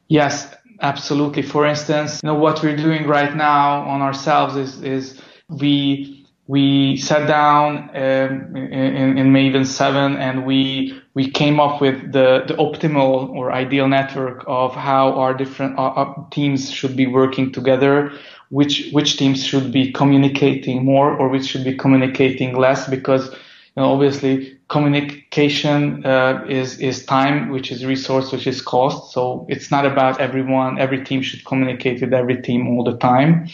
Yes, 0.08 0.56
Absolutely. 0.82 1.42
For 1.42 1.66
instance, 1.66 2.22
you 2.24 2.28
know, 2.28 2.36
what 2.36 2.64
we're 2.64 2.76
doing 2.76 3.06
right 3.06 3.36
now 3.36 3.82
on 3.82 4.02
ourselves 4.02 4.56
is, 4.56 4.82
is 4.82 5.22
we, 5.50 6.19
we 6.50 6.98
sat 6.98 7.28
down 7.28 7.92
um, 7.96 8.56
in, 8.56 9.20
in 9.20 9.32
Maven7 9.32 10.18
and 10.18 10.48
we, 10.48 11.00
we 11.14 11.30
came 11.30 11.60
up 11.60 11.80
with 11.80 12.12
the, 12.12 12.44
the 12.48 12.56
optimal 12.56 13.30
or 13.30 13.52
ideal 13.52 13.88
network 13.88 14.44
of 14.48 14.74
how 14.74 15.14
our 15.14 15.36
different 15.36 15.78
our 15.78 16.28
teams 16.32 16.72
should 16.72 16.98
be 16.98 17.06
working 17.06 17.52
together, 17.52 18.12
which, 18.50 18.90
which 18.94 19.18
teams 19.18 19.46
should 19.46 19.72
be 19.72 19.92
communicating 19.92 20.84
more 20.84 21.16
or 21.16 21.30
which 21.30 21.46
should 21.46 21.64
be 21.64 21.76
communicating 21.78 22.58
less 22.58 22.90
because 22.90 23.30
you 23.30 23.84
know, 23.84 23.94
obviously 23.94 24.58
communication 24.70 26.04
uh, 26.04 26.44
is 26.50 26.80
is 26.80 27.06
time, 27.06 27.50
which 27.50 27.72
is 27.72 27.86
resource, 27.86 28.32
which 28.32 28.48
is 28.48 28.60
cost. 28.60 29.14
So 29.14 29.46
it's 29.50 29.70
not 29.70 29.86
about 29.86 30.20
everyone. 30.20 30.80
Every 30.80 31.04
team 31.04 31.22
should 31.22 31.46
communicate 31.46 32.02
with 32.02 32.12
every 32.12 32.42
team 32.42 32.68
all 32.68 32.84
the 32.84 32.98
time. 32.98 33.48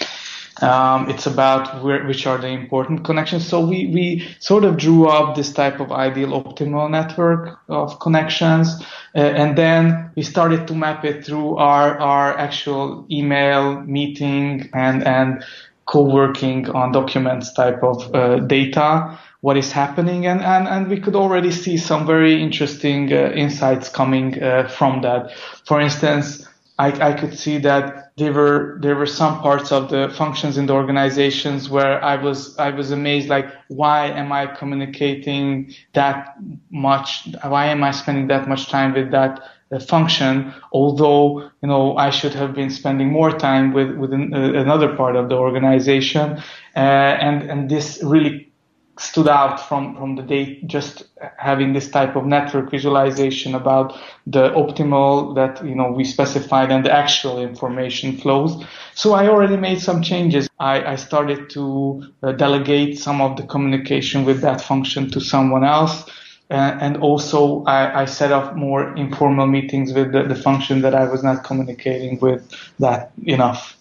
Um, 0.62 1.10
it's 1.10 1.26
about 1.26 1.84
where, 1.84 2.06
which 2.06 2.26
are 2.26 2.38
the 2.38 2.48
important 2.48 3.04
connections. 3.04 3.46
So 3.46 3.60
we, 3.60 3.88
we 3.88 4.28
sort 4.40 4.64
of 4.64 4.78
drew 4.78 5.08
up 5.08 5.36
this 5.36 5.52
type 5.52 5.80
of 5.80 5.92
ideal 5.92 6.30
optimal 6.42 6.90
network 6.90 7.60
of 7.68 8.00
connections. 8.00 8.82
Uh, 9.14 9.20
and 9.20 9.58
then 9.58 10.12
we 10.16 10.24
started 10.24 10.68
to 10.68 10.74
map 10.74 11.04
it 11.04 11.26
through 11.26 11.58
our, 11.58 12.00
our 12.00 12.38
actual 12.38 13.06
email 13.12 13.82
meeting 13.82 14.70
and, 14.74 15.06
and 15.06 15.44
co-working 15.86 16.70
on 16.70 16.92
documents 16.92 17.54
type 17.54 17.84
of 17.84 18.14
uh, 18.16 18.40
data 18.40 19.20
what 19.42 19.58
is 19.58 19.72
happening 19.72 20.26
and, 20.26 20.42
and, 20.42 20.68
and 20.68 20.88
we 20.88 21.00
could 21.00 21.16
already 21.16 21.52
see 21.52 21.78
some 21.78 22.08
very 22.08 22.42
interesting 22.42 23.14
uh, 23.14 23.30
insights 23.36 23.88
coming 23.90 24.42
uh, 24.42 24.68
from 24.68 25.02
that 25.02 25.32
for 25.66 25.80
instance 25.80 26.48
I, 26.80 27.10
I 27.10 27.14
could 27.14 27.38
see 27.38 27.60
that 27.60 28.05
there 28.18 28.32
were 28.32 28.78
there 28.82 28.96
were 28.96 29.06
some 29.06 29.42
parts 29.42 29.72
of 29.74 29.90
the 29.90 30.10
functions 30.16 30.58
in 30.58 30.68
the 30.68 30.74
organizations 30.74 31.70
where 31.70 32.02
I 32.04 32.16
was 32.16 32.58
I 32.58 32.70
was 32.70 32.92
amazed 32.92 33.28
like 33.28 33.48
why 33.68 34.08
am 34.08 34.32
I 34.32 34.48
communicating 34.48 35.74
that 35.94 36.36
much 36.70 37.28
why 37.44 37.66
am 37.66 37.84
I 37.84 37.92
spending 37.92 38.28
that 38.28 38.48
much 38.48 38.70
time 38.70 38.94
with 38.94 39.12
that 39.12 39.42
uh, 39.72 39.80
function? 39.80 40.54
Although 40.72 41.42
you 41.62 41.68
know 41.68 41.98
I 41.98 42.10
should 42.10 42.34
have 42.36 42.54
been 42.54 42.70
spending 42.70 43.12
more 43.12 43.32
time 43.32 43.74
with 43.74 43.92
with 43.98 44.14
an, 44.14 44.34
uh, 44.34 44.62
another 44.62 44.96
part 44.96 45.18
of 45.18 45.28
the 45.28 45.36
organization. 45.36 46.38
Uh, 46.74 46.80
and 46.80 47.44
and 47.50 47.70
this 47.70 48.02
really 48.02 48.50
stood 48.98 49.28
out 49.28 49.60
from, 49.68 49.96
from 49.98 50.16
the 50.16 50.22
date 50.22 50.66
just 50.68 51.04
having 51.38 51.74
this 51.74 51.90
type 51.90 52.16
of 52.16 52.26
network 52.26 52.72
visualization 52.72 53.54
about 53.54 53.94
the 54.26 54.50
optimal 54.52 55.36
that 55.36 55.64
you 55.66 55.76
know 55.76 55.92
we 55.92 56.04
specified 56.04 56.72
and 56.72 56.86
the 56.86 56.92
actual 56.92 57.42
information 57.42 58.18
flows. 58.18 58.64
So 58.94 59.14
i 59.14 59.28
already 59.28 59.58
made 59.58 59.82
some 59.82 60.02
changes. 60.02 60.50
I, 60.60 60.94
I 60.94 60.96
started 60.96 61.50
to 61.52 62.04
uh, 62.24 62.32
delegate 62.34 62.98
some 62.98 63.22
of 63.22 63.36
the 63.36 63.44
communication 63.44 64.24
with 64.24 64.42
that 64.42 64.62
function 64.62 65.10
to 65.12 65.20
someone 65.20 65.66
else. 65.66 66.10
Uh, 66.50 66.78
and 66.80 66.98
also 66.98 67.64
I, 67.64 68.02
I, 68.02 68.06
set 68.06 68.32
up 68.32 68.56
more 68.56 68.96
informal 68.96 69.48
meetings 69.48 69.94
with 69.94 70.12
the, 70.12 70.22
the 70.22 70.36
function 70.36 70.82
that 70.82 70.94
i 70.94 71.04
was 71.04 71.24
not 71.24 71.44
communicating 71.44 72.20
with 72.20 72.48
that 72.78 73.12
enough 73.26 73.75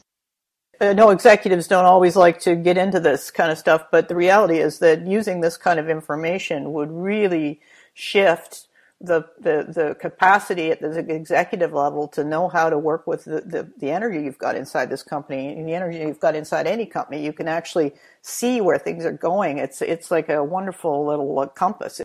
I 0.80 0.92
know 0.92 1.10
executives 1.10 1.68
don't 1.68 1.84
always 1.84 2.16
like 2.16 2.40
to 2.40 2.56
get 2.56 2.78
into 2.78 3.00
this 3.00 3.30
kind 3.30 3.50
of 3.50 3.58
stuff, 3.58 3.86
but 3.90 4.08
the 4.08 4.16
reality 4.16 4.58
is 4.58 4.78
that 4.80 5.06
using 5.06 5.40
this 5.40 5.56
kind 5.56 5.78
of 5.78 5.88
information 5.88 6.72
would 6.72 6.90
really 6.90 7.60
shift 7.94 8.68
the, 9.00 9.22
the, 9.38 9.66
the 9.68 9.94
capacity 10.00 10.70
at 10.70 10.80
the 10.80 10.98
executive 10.98 11.72
level 11.72 12.08
to 12.08 12.24
know 12.24 12.48
how 12.48 12.70
to 12.70 12.78
work 12.78 13.06
with 13.06 13.24
the, 13.24 13.40
the, 13.42 13.70
the 13.78 13.90
energy 13.90 14.22
you've 14.22 14.38
got 14.38 14.56
inside 14.56 14.90
this 14.90 15.02
company 15.02 15.48
and 15.48 15.68
the 15.68 15.74
energy 15.74 15.98
you've 15.98 16.20
got 16.20 16.34
inside 16.34 16.66
any 16.66 16.86
company. 16.86 17.24
You 17.24 17.32
can 17.32 17.48
actually 17.48 17.92
see 18.22 18.60
where 18.60 18.78
things 18.78 19.04
are 19.04 19.12
going. 19.12 19.58
It's, 19.58 19.82
it's 19.82 20.10
like 20.10 20.28
a 20.28 20.42
wonderful 20.42 21.06
little 21.06 21.38
uh, 21.38 21.46
compass. 21.46 22.00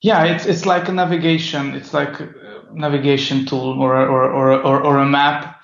Yeah, 0.00 0.24
it's, 0.24 0.46
it's 0.46 0.66
like 0.66 0.88
a 0.88 0.92
navigation. 0.92 1.74
It's 1.74 1.94
like 1.94 2.18
a 2.18 2.34
navigation 2.72 3.46
tool 3.46 3.80
or, 3.80 3.94
or, 3.96 4.30
or, 4.30 4.52
or, 4.52 4.84
or 4.84 4.98
a 4.98 5.06
map 5.06 5.61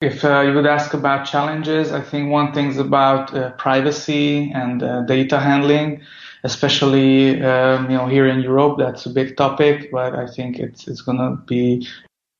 if 0.00 0.24
uh, 0.24 0.40
you 0.40 0.54
would 0.54 0.66
ask 0.66 0.94
about 0.94 1.26
challenges, 1.26 1.92
I 1.92 2.00
think 2.00 2.30
one 2.30 2.52
thing 2.52 2.68
is 2.68 2.78
about 2.78 3.34
uh, 3.34 3.50
privacy 3.52 4.50
and 4.54 4.82
uh, 4.82 5.02
data 5.02 5.38
handling, 5.38 6.00
especially 6.42 7.42
um, 7.42 7.90
you 7.90 7.96
know 7.98 8.06
here 8.06 8.26
in 8.26 8.40
Europe. 8.40 8.78
That's 8.78 9.04
a 9.04 9.10
big 9.10 9.36
topic, 9.36 9.90
but 9.92 10.14
I 10.14 10.26
think 10.26 10.58
it's 10.58 10.88
it's 10.88 11.02
going 11.02 11.18
to 11.18 11.36
be 11.46 11.86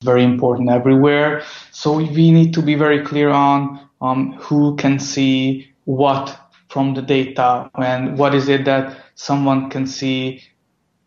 very 0.02 0.24
important 0.24 0.70
everywhere. 0.70 1.42
So 1.70 1.98
we 1.98 2.30
need 2.30 2.54
to 2.54 2.62
be 2.62 2.74
very 2.74 3.04
clear 3.04 3.28
on 3.28 3.86
um, 4.00 4.32
who 4.40 4.74
can 4.76 4.98
see 4.98 5.70
what 5.84 6.38
from 6.68 6.94
the 6.94 7.02
data 7.02 7.68
and 7.74 8.16
what 8.16 8.34
is 8.34 8.48
it 8.48 8.64
that 8.64 8.96
someone 9.16 9.68
can 9.68 9.86
see 9.86 10.42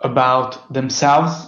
about 0.02 0.72
themselves. 0.72 1.48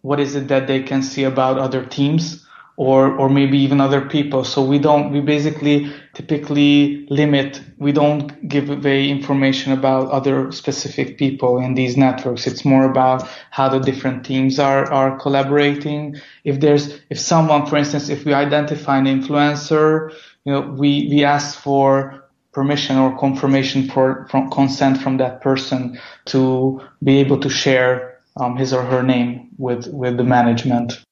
What 0.00 0.18
is 0.18 0.34
it 0.34 0.48
that 0.48 0.66
they 0.66 0.82
can 0.82 1.02
see 1.02 1.24
about 1.24 1.58
other 1.58 1.84
teams? 1.84 2.46
Or 2.80 3.14
or 3.18 3.28
maybe 3.28 3.58
even 3.58 3.78
other 3.78 4.00
people. 4.00 4.42
So 4.42 4.64
we 4.64 4.78
don't 4.78 5.12
we 5.12 5.20
basically 5.20 5.92
typically 6.14 7.06
limit 7.10 7.60
we 7.76 7.92
don't 7.92 8.48
give 8.48 8.70
away 8.70 9.10
information 9.10 9.74
about 9.74 10.10
other 10.10 10.50
specific 10.50 11.18
people 11.18 11.58
in 11.58 11.74
these 11.74 11.98
networks. 11.98 12.46
It's 12.46 12.64
more 12.64 12.84
about 12.90 13.28
how 13.50 13.68
the 13.68 13.80
different 13.80 14.24
teams 14.24 14.58
are 14.58 14.90
are 14.90 15.18
collaborating. 15.18 16.16
If 16.44 16.60
there's 16.60 16.98
if 17.10 17.20
someone, 17.20 17.66
for 17.66 17.76
instance, 17.76 18.08
if 18.08 18.24
we 18.24 18.32
identify 18.32 18.96
an 18.96 19.04
influencer, 19.04 20.14
you 20.46 20.52
know, 20.52 20.62
we 20.62 21.06
we 21.10 21.22
ask 21.22 21.60
for 21.60 22.24
permission 22.52 22.96
or 22.96 23.14
confirmation 23.18 23.88
for 23.90 24.26
from 24.30 24.48
consent 24.48 25.02
from 25.02 25.18
that 25.18 25.42
person 25.42 26.00
to 26.32 26.80
be 27.04 27.18
able 27.18 27.38
to 27.40 27.50
share 27.50 28.16
um, 28.38 28.56
his 28.56 28.72
or 28.72 28.82
her 28.82 29.02
name 29.02 29.50
with 29.58 29.86
with 29.88 30.16
the 30.16 30.24
management. 30.24 31.04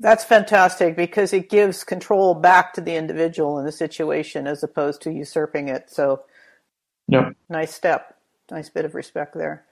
That's 0.00 0.24
fantastic 0.24 0.96
because 0.96 1.32
it 1.32 1.48
gives 1.48 1.84
control 1.84 2.34
back 2.34 2.72
to 2.74 2.80
the 2.80 2.94
individual 2.94 3.58
in 3.58 3.64
the 3.64 3.72
situation 3.72 4.46
as 4.46 4.62
opposed 4.62 5.00
to 5.02 5.12
usurping 5.12 5.68
it. 5.68 5.90
So, 5.90 6.22
yep. 7.08 7.36
nice 7.48 7.72
step. 7.72 8.16
Nice 8.50 8.68
bit 8.68 8.84
of 8.84 8.94
respect 8.94 9.34
there. 9.34 9.64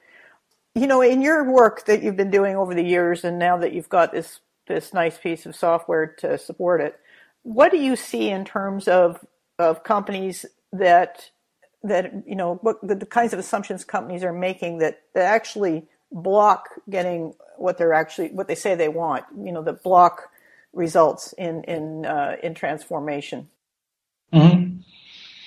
You 0.75 0.87
know, 0.87 1.03
in 1.03 1.21
your 1.21 1.51
work 1.51 1.87
that 1.87 2.03
you've 2.03 2.17
been 2.17 2.31
doing 2.31 2.57
over 2.57 2.75
the 2.75 2.85
years, 2.85 3.25
and 3.25 3.39
now 3.39 3.57
that 3.59 3.73
you've 3.73 3.89
got 3.89 4.13
this 4.13 4.41
this 4.69 4.95
nice 4.95 5.19
piece 5.19 5.47
of 5.47 5.57
software 5.57 6.07
to 6.07 6.39
support 6.39 6.81
it, 6.81 7.01
what 7.43 7.73
do 7.73 7.79
you 7.79 7.97
see 7.97 8.31
in 8.31 8.45
terms 8.45 8.87
of 8.87 9.25
of 9.59 9.83
companies 9.83 10.47
that 10.73 11.31
that 11.83 12.13
you 12.27 12.37
know 12.37 12.57
what 12.63 12.77
the, 12.87 12.95
the 12.95 13.07
kinds 13.07 13.33
of 13.33 13.39
assumptions 13.39 13.85
companies 13.85 14.23
are 14.23 14.33
making 14.33 14.79
that, 14.79 15.01
that 15.15 15.25
actually 15.25 15.87
block 16.13 16.69
getting 16.89 17.35
what 17.57 17.79
they're 17.79 17.93
actually 17.93 18.29
what 18.29 18.49
they 18.49 18.55
say 18.55 18.75
they 18.75 18.89
want. 18.89 19.25
You 19.37 19.53
know, 19.53 19.63
that 19.63 19.83
block 19.83 20.31
results 20.73 21.33
in 21.35 21.65
in 21.65 22.07
uh, 22.07 22.37
in 22.43 22.55
transformation. 22.55 23.49
Mm-hmm. 24.33 24.79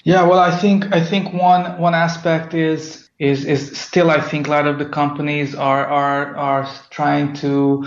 Yeah, 0.04 0.23
well, 0.23 0.39
I 0.39 0.52
think 0.58 0.93
I 0.93 1.04
think 1.04 1.34
one 1.34 1.80
one 1.80 1.95
aspect 1.95 2.54
is 2.54 3.10
is 3.19 3.45
is 3.45 3.80
still 3.80 4.12
I 4.12 4.21
think 4.21 4.47
a 4.47 4.52
lot 4.52 4.67
of 4.67 4.80
the 4.80 4.86
companies 4.86 5.56
are 5.56 5.86
are 5.86 6.36
are 6.36 6.69
trying 6.89 7.34
to 7.36 7.86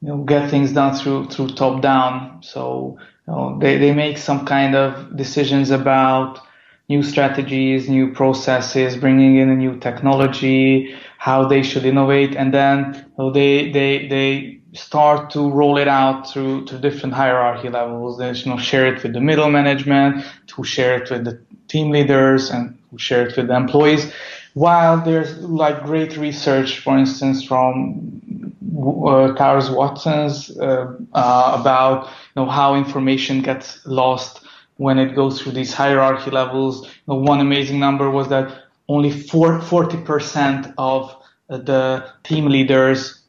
you 0.00 0.08
know 0.08 0.18
get 0.18 0.50
things 0.50 0.72
done 0.72 0.94
through 0.94 1.28
through 1.28 1.48
top 1.48 1.82
down. 1.82 2.42
So 2.42 2.98
you 3.26 3.32
know, 3.32 3.58
they 3.58 3.78
they 3.78 3.92
make 3.92 4.18
some 4.18 4.46
kind 4.46 4.76
of 4.76 5.16
decisions 5.16 5.70
about 5.70 6.40
new 6.88 7.02
strategies, 7.02 7.88
new 7.88 8.12
processes, 8.12 8.96
bringing 8.96 9.36
in 9.36 9.50
a 9.50 9.54
new 9.56 9.78
technology, 9.78 10.94
how 11.18 11.46
they 11.46 11.62
should 11.62 11.84
innovate, 11.84 12.34
and 12.34 12.52
then 12.54 13.06
they 13.34 13.70
they 13.70 14.08
they 14.08 14.58
start 14.72 15.30
to 15.30 15.50
roll 15.50 15.76
it 15.78 15.88
out 15.88 16.30
through 16.30 16.64
to 16.66 16.78
different 16.78 17.14
hierarchy 17.14 17.68
levels. 17.68 18.18
They 18.18 18.32
you 18.32 18.50
know 18.50 18.58
share 18.58 18.86
it 18.86 19.02
with 19.02 19.12
the 19.12 19.20
middle 19.20 19.50
management, 19.50 20.24
to 20.48 20.64
share 20.64 20.96
it 21.02 21.10
with 21.10 21.24
the 21.24 21.38
team 21.68 21.90
leaders, 21.90 22.50
and 22.50 22.78
who 22.90 22.98
share 22.98 23.26
it 23.26 23.36
with 23.36 23.48
the 23.48 23.56
employees. 23.56 24.12
While 24.54 25.00
there's 25.04 25.38
like 25.38 25.82
great 25.84 26.16
research, 26.16 26.78
for 26.78 26.96
instance, 26.96 27.44
from 27.44 28.52
uh, 28.76 29.34
Watson's 29.70 30.56
uh, 30.58 30.94
uh, 31.12 31.56
about 31.60 32.04
you 32.06 32.42
know 32.42 32.48
how 32.48 32.74
information 32.74 33.42
gets 33.42 33.84
lost 33.86 34.47
when 34.78 34.98
it 34.98 35.14
goes 35.14 35.40
through 35.40 35.52
these 35.52 35.74
hierarchy 35.74 36.30
levels. 36.30 36.88
One 37.04 37.40
amazing 37.40 37.78
number 37.78 38.10
was 38.10 38.28
that 38.28 38.64
only 38.88 39.10
40% 39.10 40.74
of 40.78 41.14
the 41.48 42.08
team 42.22 42.46
leaders 42.46 43.20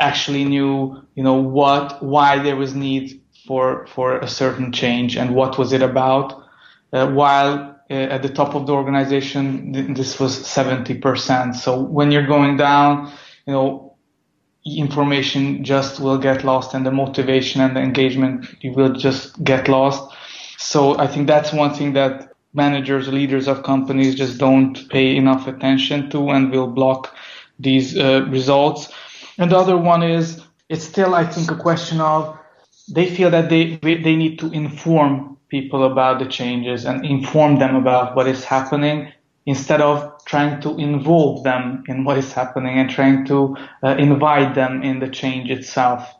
actually 0.00 0.44
knew, 0.44 1.02
you 1.14 1.22
know, 1.22 1.34
what, 1.40 2.02
why 2.02 2.42
there 2.42 2.56
was 2.56 2.74
need 2.74 3.20
for, 3.46 3.86
for 3.86 4.18
a 4.18 4.28
certain 4.28 4.72
change 4.72 5.16
and 5.16 5.34
what 5.34 5.58
was 5.58 5.72
it 5.72 5.82
about. 5.82 6.42
Uh, 6.92 7.10
while 7.10 7.76
uh, 7.90 7.94
at 7.94 8.22
the 8.22 8.28
top 8.28 8.54
of 8.54 8.66
the 8.66 8.72
organization, 8.72 9.72
th- 9.72 9.96
this 9.96 10.18
was 10.18 10.38
70%. 10.38 11.54
So 11.54 11.80
when 11.80 12.10
you're 12.10 12.26
going 12.26 12.56
down, 12.56 13.12
you 13.46 13.52
know, 13.52 13.86
information 14.66 15.62
just 15.62 16.00
will 16.00 16.18
get 16.18 16.44
lost 16.44 16.74
and 16.74 16.84
the 16.84 16.90
motivation 16.90 17.60
and 17.60 17.76
the 17.76 17.80
engagement 17.80 18.46
you 18.60 18.72
will 18.72 18.92
just 18.92 19.42
get 19.44 19.68
lost. 19.68 20.12
So 20.58 20.98
I 20.98 21.06
think 21.06 21.26
that's 21.26 21.52
one 21.52 21.74
thing 21.74 21.92
that 21.94 22.32
managers, 22.54 23.08
leaders 23.08 23.48
of 23.48 23.62
companies 23.62 24.14
just 24.14 24.38
don't 24.38 24.88
pay 24.88 25.16
enough 25.16 25.46
attention 25.46 26.10
to 26.10 26.30
and 26.30 26.50
will 26.50 26.66
block 26.66 27.14
these 27.58 27.96
uh, 27.96 28.26
results. 28.28 28.92
And 29.38 29.50
the 29.50 29.58
other 29.58 29.76
one 29.76 30.02
is 30.02 30.42
it's 30.68 30.84
still, 30.84 31.14
I 31.14 31.24
think, 31.24 31.50
a 31.50 31.56
question 31.56 32.00
of 32.00 32.38
they 32.88 33.06
feel 33.06 33.30
that 33.30 33.50
they 33.50 33.76
they 33.76 34.16
need 34.16 34.38
to 34.38 34.50
inform 34.52 35.36
people 35.48 35.84
about 35.84 36.18
the 36.18 36.26
changes 36.26 36.84
and 36.84 37.04
inform 37.04 37.58
them 37.58 37.76
about 37.76 38.16
what 38.16 38.26
is 38.26 38.44
happening 38.44 39.12
instead 39.46 39.80
of 39.80 40.12
trying 40.24 40.60
to 40.60 40.76
involve 40.76 41.44
them 41.44 41.84
in 41.86 42.04
what 42.04 42.18
is 42.18 42.32
happening 42.32 42.78
and 42.78 42.90
trying 42.90 43.24
to 43.26 43.56
uh, 43.84 43.94
invite 43.96 44.54
them 44.54 44.82
in 44.82 44.98
the 44.98 45.08
change 45.08 45.50
itself. 45.50 46.14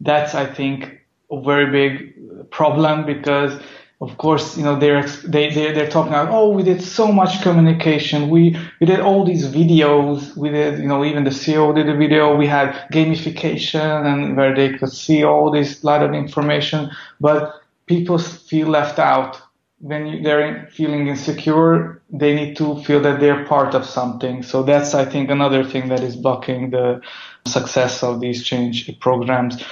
That's, 0.00 0.34
I 0.34 0.46
think, 0.46 1.00
a 1.30 1.40
very 1.40 1.70
big 1.70 2.14
problem 2.50 3.06
because 3.06 3.60
of 4.02 4.18
course, 4.18 4.56
you 4.56 4.64
know, 4.64 4.76
they're, 4.76 5.06
they, 5.28 5.54
they're, 5.54 5.72
they're 5.72 5.88
talking 5.88 6.12
about, 6.12 6.28
oh, 6.28 6.50
we 6.50 6.64
did 6.64 6.82
so 6.82 7.12
much 7.12 7.40
communication. 7.40 8.30
We, 8.30 8.58
we 8.80 8.86
did 8.86 8.98
all 8.98 9.24
these 9.24 9.46
videos. 9.46 10.36
We 10.36 10.50
did, 10.50 10.80
you 10.80 10.88
know, 10.88 11.04
even 11.04 11.22
the 11.22 11.30
CEO 11.30 11.72
did 11.72 11.88
a 11.88 11.96
video. 11.96 12.34
We 12.34 12.48
had 12.48 12.74
gamification 12.92 14.04
and 14.04 14.36
where 14.36 14.56
they 14.56 14.76
could 14.76 14.90
see 14.90 15.22
all 15.22 15.52
this 15.52 15.84
lot 15.84 16.02
of 16.02 16.14
information, 16.14 16.90
but 17.20 17.54
people 17.86 18.18
feel 18.18 18.66
left 18.66 18.98
out 18.98 19.40
when 19.78 20.24
they're 20.24 20.68
feeling 20.72 21.06
insecure. 21.06 22.02
They 22.10 22.34
need 22.34 22.56
to 22.56 22.82
feel 22.82 23.00
that 23.02 23.20
they're 23.20 23.44
part 23.44 23.76
of 23.76 23.84
something. 23.84 24.42
So 24.42 24.64
that's, 24.64 24.94
I 24.94 25.04
think, 25.04 25.30
another 25.30 25.62
thing 25.62 25.90
that 25.90 26.00
is 26.00 26.16
blocking 26.16 26.70
the 26.70 27.00
success 27.46 28.02
of 28.02 28.18
these 28.18 28.42
change 28.42 28.98
programs. 28.98 29.62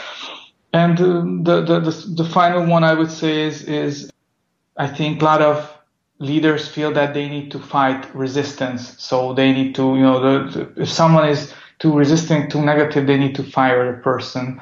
And 0.72 1.00
uh, 1.00 1.04
the, 1.42 1.62
the, 1.62 1.80
the, 1.80 2.22
the 2.22 2.24
final 2.24 2.66
one 2.66 2.84
I 2.84 2.94
would 2.94 3.10
say 3.10 3.42
is, 3.42 3.64
is 3.64 4.10
I 4.76 4.86
think 4.86 5.20
a 5.20 5.24
lot 5.24 5.42
of 5.42 5.76
leaders 6.18 6.68
feel 6.68 6.92
that 6.92 7.14
they 7.14 7.28
need 7.28 7.50
to 7.52 7.58
fight 7.58 8.14
resistance. 8.14 8.94
So 9.02 9.34
they 9.34 9.52
need 9.52 9.74
to, 9.76 9.96
you 9.96 10.02
know, 10.02 10.20
the, 10.20 10.72
if 10.82 10.88
someone 10.88 11.28
is 11.28 11.52
too 11.78 11.96
resistant, 11.96 12.52
too 12.52 12.62
negative, 12.62 13.06
they 13.06 13.16
need 13.16 13.34
to 13.36 13.42
fire 13.42 13.90
the 13.90 14.02
person. 14.02 14.60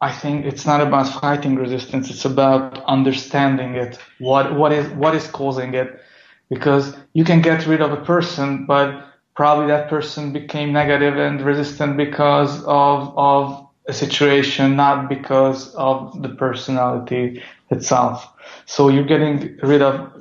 I 0.00 0.10
think 0.10 0.46
it's 0.46 0.64
not 0.64 0.80
about 0.80 1.20
fighting 1.20 1.56
resistance. 1.56 2.10
It's 2.10 2.24
about 2.24 2.82
understanding 2.86 3.74
it. 3.74 3.98
What, 4.18 4.56
what 4.56 4.72
is, 4.72 4.88
what 4.92 5.14
is 5.14 5.26
causing 5.28 5.74
it? 5.74 6.00
Because 6.48 6.96
you 7.12 7.24
can 7.24 7.42
get 7.42 7.66
rid 7.66 7.82
of 7.82 7.92
a 7.92 8.02
person, 8.04 8.66
but 8.66 9.06
probably 9.36 9.68
that 9.68 9.88
person 9.88 10.32
became 10.32 10.72
negative 10.72 11.16
and 11.18 11.40
resistant 11.42 11.96
because 11.96 12.64
of, 12.64 13.16
of 13.16 13.69
a 13.86 13.92
situation, 13.92 14.76
not 14.76 15.08
because 15.08 15.74
of 15.74 16.22
the 16.22 16.28
personality 16.28 17.42
itself. 17.70 18.26
So 18.66 18.88
you're 18.88 19.04
getting 19.04 19.58
rid 19.62 19.82
of 19.82 20.12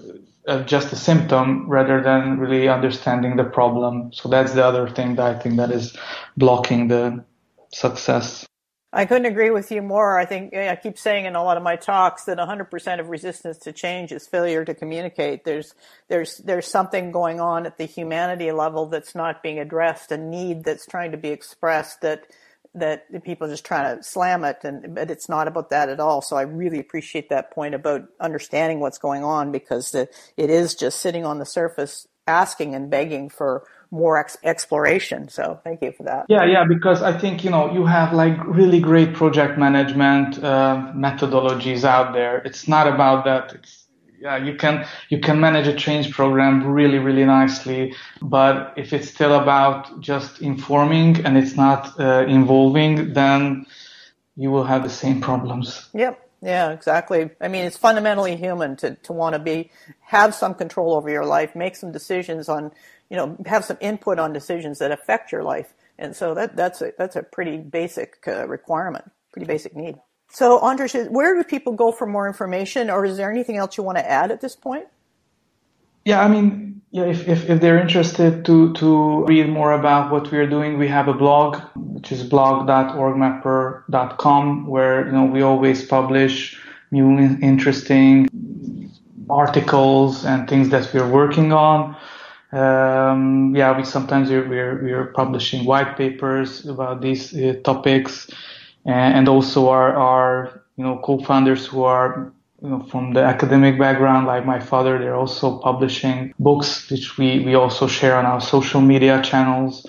uh, 0.48 0.64
just 0.64 0.92
a 0.92 0.96
symptom 0.96 1.70
rather 1.70 2.02
than 2.02 2.40
really 2.40 2.68
understanding 2.68 3.36
the 3.36 3.44
problem. 3.44 4.12
So 4.14 4.30
that's 4.30 4.54
the 4.54 4.66
other 4.66 4.90
thing 4.90 5.16
that 5.16 5.36
I 5.36 5.40
think 5.40 5.58
that 5.58 5.72
is 5.72 5.96
blocking 6.38 6.88
the 6.88 7.24
success. 7.72 8.46
I 8.92 9.06
couldn't 9.06 9.28
agree 9.28 9.52
with 9.52 9.72
you 9.72 9.84
more. 9.84 10.18
I 10.18 10.26
think 10.26 10.56
I 10.56 10.76
keep 10.76 10.98
saying 10.98 11.26
in 11.26 11.36
a 11.36 11.44
lot 11.44 11.58
of 11.58 11.62
my 11.62 11.76
talks 11.76 12.24
that 12.24 12.40
100% 12.40 13.00
of 13.00 13.10
resistance 13.10 13.60
to 13.60 13.72
change 13.72 14.12
is 14.12 14.26
failure 14.26 14.66
to 14.66 14.74
communicate. 14.74 15.46
There's 15.46 15.76
there's 16.08 16.38
there's 16.38 16.66
something 16.66 17.12
going 17.12 17.40
on 17.40 17.68
at 17.68 17.78
the 17.78 17.86
humanity 17.86 18.52
level 18.52 18.88
that's 18.88 19.14
not 19.14 19.44
being 19.44 19.60
addressed, 19.60 20.12
a 20.12 20.18
need 20.18 20.64
that's 20.64 20.88
trying 20.88 21.12
to 21.12 21.18
be 21.18 21.30
expressed 21.30 22.02
that 22.02 22.26
that 22.76 23.24
people 23.24 23.48
are 23.48 23.50
just 23.50 23.66
trying 23.66 23.98
to 23.98 24.04
slam 24.04 24.44
it 24.44 24.58
and 24.64 24.94
but 24.94 25.10
it's 25.10 25.28
not 25.28 25.48
about 25.48 25.70
that 25.70 25.90
at 25.90 26.00
all. 26.00 26.22
So 26.22 26.36
i 26.36 26.44
really 26.44 26.80
appreciate 26.80 27.30
that 27.30 27.52
point 27.52 27.74
about 27.74 28.08
understanding 28.20 28.80
what's 28.80 28.98
going 28.98 29.24
on 29.24 29.52
because 29.52 29.92
the, 29.92 30.08
it 30.38 30.50
is 30.50 30.76
just 30.76 31.00
sitting 31.00 31.26
on 31.26 31.40
the 31.40 31.46
surface 31.46 32.08
asking 32.28 32.76
and 32.76 32.90
begging 32.90 33.30
for 33.30 33.64
more 33.92 34.20
ex- 34.20 34.38
exploration. 34.44 35.30
So 35.30 35.60
thank 35.64 35.82
you 35.82 35.92
for 35.92 36.04
that. 36.04 36.28
Yeah 36.30 36.46
yeah 36.46 36.64
because 36.64 37.02
i 37.02 37.18
think 37.18 37.44
you 37.44 37.50
know 37.50 37.74
you 37.74 37.86
have 37.86 38.14
like 38.14 38.38
really 38.46 38.80
great 38.80 39.14
project 39.16 39.58
management 39.58 40.44
uh, 40.44 40.92
methodologies 40.96 41.84
out 41.84 42.14
there. 42.14 42.38
It's 42.46 42.68
not 42.68 42.88
about 42.88 43.26
that. 43.26 43.54
It's 43.56 43.89
yeah, 44.22 44.38
you 44.38 44.56
can 44.56 44.86
you 45.10 45.20
can 45.20 45.40
manage 45.40 45.68
a 45.68 45.74
change 45.74 46.12
program 46.12 46.66
really 46.66 47.00
really 47.00 47.26
nicely 47.26 47.94
but 48.22 48.74
if 48.78 48.94
it's 48.94 49.10
still 49.10 49.34
about 49.36 50.00
just 50.02 50.42
informing 50.42 51.26
and 51.26 51.38
it's 51.38 51.56
not 51.56 52.00
uh, 52.00 52.26
involving 52.28 53.14
then 53.14 53.66
you 54.36 54.52
will 54.52 54.64
have 54.64 54.84
the 54.84 54.90
same 54.90 55.20
problems. 55.20 55.90
Yep. 55.94 56.30
Yeah 56.42 56.72
exactly. 56.72 57.30
I 57.42 57.48
mean 57.48 57.66
it's 57.66 57.78
fundamentally 57.78 58.36
human 58.36 58.76
to, 58.78 58.96
to 58.96 59.14
want 59.14 59.34
to 59.34 59.40
be 59.40 59.72
have 60.02 60.34
some 60.36 60.54
control 60.54 60.94
over 60.94 61.10
your 61.10 61.26
life 61.26 61.56
make 61.56 61.76
some 61.76 61.92
decisions 61.92 62.50
on 62.50 62.72
you 63.10 63.18
know 63.18 63.38
have 63.46 63.66
some 63.66 63.78
input 63.82 64.20
on 64.20 64.34
decisions 64.34 64.80
that 64.80 64.92
affect 64.92 65.32
your 65.32 65.44
life. 65.44 65.74
And 65.98 66.16
so 66.16 66.34
that 66.34 66.56
that's 66.56 66.82
a 66.82 66.94
that's 66.98 67.16
a 67.16 67.24
pretty 67.24 67.58
basic 67.58 68.24
uh, 68.28 68.48
requirement 68.48 69.12
pretty 69.32 69.46
basic 69.46 69.76
need 69.76 69.96
so, 70.30 70.60
Andras, 70.60 70.96
where 71.10 71.36
do 71.36 71.44
people 71.44 71.74
go 71.74 71.92
for 71.92 72.06
more 72.06 72.28
information, 72.28 72.90
or 72.90 73.04
is 73.06 73.18
there 73.18 73.30
anything 73.32 73.58
else 73.58 73.78
you 73.78 73.84
want 73.84 73.98
to 73.98 74.10
add 74.10 74.32
at 74.32 74.40
this 74.42 74.56
point? 74.56 74.86
Yeah, 76.06 76.24
I 76.24 76.28
mean, 76.28 76.82
yeah, 76.92 77.06
if, 77.06 77.28
if, 77.28 77.50
if 77.50 77.60
they're 77.62 77.80
interested 77.80 78.46
to, 78.46 78.74
to 78.74 79.26
read 79.26 79.50
more 79.50 79.72
about 79.74 80.12
what 80.12 80.32
we're 80.32 80.46
doing, 80.48 80.78
we 80.78 80.88
have 80.88 81.08
a 81.08 81.14
blog, 81.14 81.58
which 81.76 82.12
is 82.12 82.24
blog.orgmapper.com, 82.24 84.68
where, 84.68 85.06
you 85.06 85.12
know, 85.12 85.26
we 85.26 85.42
always 85.42 85.84
publish 85.84 86.60
new 86.92 87.18
interesting 87.42 88.30
articles 89.30 90.26
and 90.26 90.50
things 90.50 90.70
that 90.70 90.92
we're 90.94 91.10
working 91.10 91.54
on. 91.54 91.96
Um, 92.52 93.56
yeah, 93.56 93.78
we 93.78 93.84
sometimes 93.84 94.30
we're, 94.30 94.48
we're, 94.48 94.82
we're 94.82 95.08
publishing 95.08 95.66
white 95.66 95.98
papers 95.98 96.66
about 96.66 97.02
these 97.02 97.36
uh, 97.36 97.56
topics 97.64 98.28
and 98.90 99.28
also 99.28 99.70
our, 99.70 99.94
our 99.96 100.64
you 100.78 100.84
know 100.84 101.00
co-founders 101.04 101.66
who 101.68 101.84
are 101.84 102.34
you 102.62 102.70
know, 102.70 102.84
from 102.84 103.14
the 103.14 103.22
academic 103.22 103.80
background, 103.80 104.28
like 104.28 104.46
my 104.46 104.60
father, 104.60 104.98
they're 104.98 105.16
also 105.16 105.60
publishing 105.60 106.34
books, 106.40 106.90
which 106.92 107.18
we, 107.18 107.40
we 107.40 107.56
also 107.56 107.88
share 107.88 108.18
on 108.18 108.26
our 108.26 108.42
social 108.42 108.82
media 108.82 109.22
channels 109.22 109.86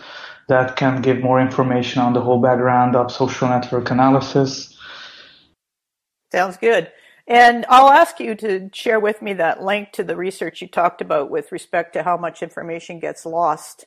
that 0.48 0.76
can 0.76 1.02
give 1.02 1.20
more 1.20 1.40
information 1.40 2.00
on 2.00 2.12
the 2.12 2.20
whole 2.20 2.40
background 2.40 2.94
of 2.94 3.10
social 3.10 3.48
network 3.48 3.90
analysis. 3.90 4.76
Sounds 6.30 6.56
good. 6.56 6.92
And 7.26 7.66
I'll 7.68 7.90
ask 7.90 8.20
you 8.20 8.34
to 8.36 8.70
share 8.72 9.00
with 9.00 9.20
me 9.22 9.32
that 9.34 9.62
link 9.62 9.92
to 9.92 10.04
the 10.04 10.16
research 10.16 10.62
you 10.62 10.68
talked 10.68 11.00
about 11.00 11.30
with 11.30 11.52
respect 11.52 11.92
to 11.94 12.02
how 12.02 12.16
much 12.16 12.42
information 12.42 13.00
gets 13.00 13.26
lost. 13.26 13.86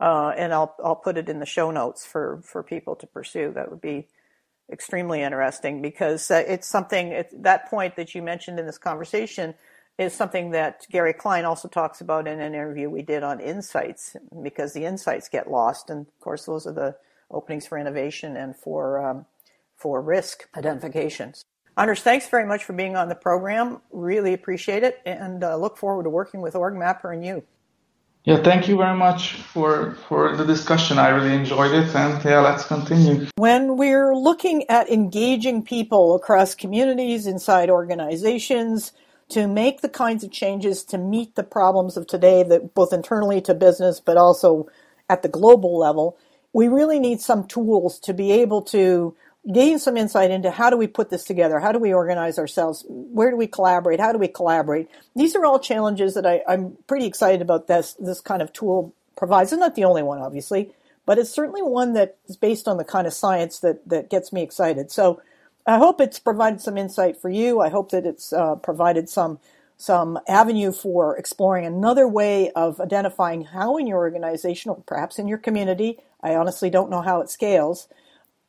Uh, 0.00 0.32
and 0.36 0.52
I'll, 0.52 0.74
I'll 0.84 0.96
put 0.96 1.16
it 1.16 1.28
in 1.28 1.38
the 1.38 1.46
show 1.46 1.70
notes 1.70 2.04
for, 2.04 2.40
for 2.44 2.62
people 2.62 2.96
to 2.96 3.06
pursue. 3.06 3.52
That 3.52 3.70
would 3.70 3.80
be 3.80 4.08
extremely 4.70 5.22
interesting 5.22 5.80
because 5.80 6.30
uh, 6.30 6.42
it's 6.46 6.66
something 6.66 7.12
at 7.12 7.30
that 7.42 7.68
point 7.70 7.96
that 7.96 8.14
you 8.14 8.22
mentioned 8.22 8.58
in 8.58 8.66
this 8.66 8.78
conversation 8.78 9.54
is 9.98 10.12
something 10.12 10.50
that 10.50 10.86
Gary 10.90 11.12
Klein 11.12 11.44
also 11.44 11.68
talks 11.68 12.00
about 12.00 12.26
in 12.26 12.40
an 12.40 12.54
interview 12.54 12.90
we 12.90 13.02
did 13.02 13.22
on 13.22 13.40
insights 13.40 14.16
because 14.42 14.72
the 14.72 14.84
insights 14.84 15.28
get 15.28 15.50
lost 15.50 15.88
and 15.88 16.06
of 16.06 16.20
course 16.20 16.44
those 16.44 16.66
are 16.66 16.72
the 16.72 16.96
openings 17.30 17.66
for 17.66 17.78
innovation 17.78 18.36
and 18.36 18.56
for 18.56 19.04
um, 19.04 19.26
for 19.74 20.00
risk 20.00 20.48
identifications. 20.56 21.44
Andras, 21.76 22.00
thanks 22.00 22.28
very 22.28 22.46
much 22.46 22.64
for 22.64 22.72
being 22.72 22.96
on 22.96 23.08
the 23.08 23.14
program. 23.14 23.82
Really 23.90 24.32
appreciate 24.32 24.82
it 24.82 25.00
and 25.04 25.44
uh, 25.44 25.56
look 25.56 25.76
forward 25.76 26.04
to 26.04 26.10
working 26.10 26.40
with 26.40 26.54
OrgMapper 26.54 27.12
and 27.12 27.24
you. 27.24 27.44
Yeah, 28.26 28.42
thank 28.42 28.66
you 28.66 28.76
very 28.76 28.96
much 28.96 29.34
for 29.34 29.94
for 30.08 30.36
the 30.36 30.44
discussion. 30.44 30.98
I 30.98 31.10
really 31.10 31.32
enjoyed 31.32 31.70
it, 31.70 31.94
and 31.94 32.24
yeah, 32.24 32.40
let's 32.40 32.64
continue. 32.64 33.28
When 33.36 33.76
we're 33.76 34.16
looking 34.16 34.68
at 34.68 34.90
engaging 34.90 35.62
people 35.62 36.16
across 36.16 36.56
communities, 36.56 37.28
inside 37.28 37.70
organizations, 37.70 38.90
to 39.28 39.46
make 39.46 39.80
the 39.80 39.88
kinds 39.88 40.24
of 40.24 40.32
changes 40.32 40.82
to 40.86 40.98
meet 40.98 41.36
the 41.36 41.44
problems 41.44 41.96
of 41.96 42.08
today, 42.08 42.42
that 42.42 42.74
both 42.74 42.92
internally 42.92 43.40
to 43.42 43.54
business, 43.54 44.00
but 44.00 44.16
also 44.16 44.66
at 45.08 45.22
the 45.22 45.28
global 45.28 45.78
level, 45.78 46.18
we 46.52 46.66
really 46.66 46.98
need 46.98 47.20
some 47.20 47.46
tools 47.46 48.00
to 48.00 48.12
be 48.12 48.32
able 48.32 48.62
to 48.62 49.14
gain 49.52 49.78
some 49.78 49.96
insight 49.96 50.30
into 50.30 50.50
how 50.50 50.70
do 50.70 50.76
we 50.76 50.86
put 50.86 51.10
this 51.10 51.24
together? 51.24 51.60
How 51.60 51.72
do 51.72 51.78
we 51.78 51.92
organize 51.92 52.38
ourselves? 52.38 52.84
Where 52.88 53.30
do 53.30 53.36
we 53.36 53.46
collaborate? 53.46 54.00
How 54.00 54.12
do 54.12 54.18
we 54.18 54.28
collaborate? 54.28 54.88
These 55.14 55.36
are 55.36 55.44
all 55.44 55.58
challenges 55.58 56.14
that 56.14 56.26
I, 56.26 56.42
am 56.48 56.76
pretty 56.86 57.06
excited 57.06 57.42
about 57.42 57.66
this, 57.66 57.94
this 57.94 58.20
kind 58.20 58.42
of 58.42 58.52
tool 58.52 58.94
provides. 59.16 59.52
It's 59.52 59.60
not 59.60 59.74
the 59.74 59.84
only 59.84 60.02
one, 60.02 60.18
obviously, 60.18 60.72
but 61.04 61.18
it's 61.18 61.30
certainly 61.30 61.62
one 61.62 61.92
that 61.94 62.16
is 62.28 62.36
based 62.36 62.66
on 62.66 62.76
the 62.76 62.84
kind 62.84 63.06
of 63.06 63.12
science 63.12 63.60
that, 63.60 63.88
that 63.88 64.10
gets 64.10 64.32
me 64.32 64.42
excited. 64.42 64.90
So 64.90 65.22
I 65.66 65.78
hope 65.78 66.00
it's 66.00 66.18
provided 66.18 66.60
some 66.60 66.76
insight 66.76 67.16
for 67.16 67.28
you. 67.28 67.60
I 67.60 67.68
hope 67.68 67.90
that 67.90 68.06
it's 68.06 68.32
uh, 68.32 68.56
provided 68.56 69.08
some 69.08 69.38
some 69.78 70.18
avenue 70.26 70.72
for 70.72 71.16
exploring 71.18 71.66
another 71.66 72.08
way 72.08 72.50
of 72.52 72.80
identifying 72.80 73.44
how 73.44 73.76
in 73.76 73.86
your 73.86 73.98
organization 73.98 74.70
or 74.70 74.82
perhaps 74.86 75.18
in 75.18 75.28
your 75.28 75.36
community, 75.36 75.98
I 76.22 76.34
honestly 76.34 76.70
don't 76.70 76.90
know 76.90 77.02
how 77.02 77.20
it 77.20 77.28
scales, 77.28 77.86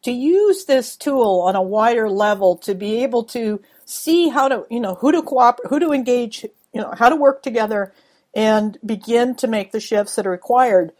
to 0.03 0.11
use 0.11 0.65
this 0.65 0.95
tool 0.95 1.43
on 1.47 1.55
a 1.55 1.61
wider 1.61 2.09
level 2.09 2.57
to 2.57 2.75
be 2.75 3.03
able 3.03 3.23
to 3.25 3.61
see 3.85 4.29
how 4.29 4.47
to, 4.47 4.65
you 4.69 4.79
know, 4.79 4.95
who 4.95 5.11
to 5.11 5.21
cooperate, 5.21 5.69
who 5.69 5.79
to 5.79 5.91
engage, 5.91 6.43
you 6.73 6.81
know, 6.81 6.93
how 6.97 7.09
to 7.09 7.15
work 7.15 7.41
together 7.41 7.93
and 8.33 8.77
begin 8.85 9.35
to 9.35 9.47
make 9.47 9.71
the 9.71 9.79
shifts 9.79 10.15
that 10.15 10.27
are 10.27 10.31
required 10.31 10.91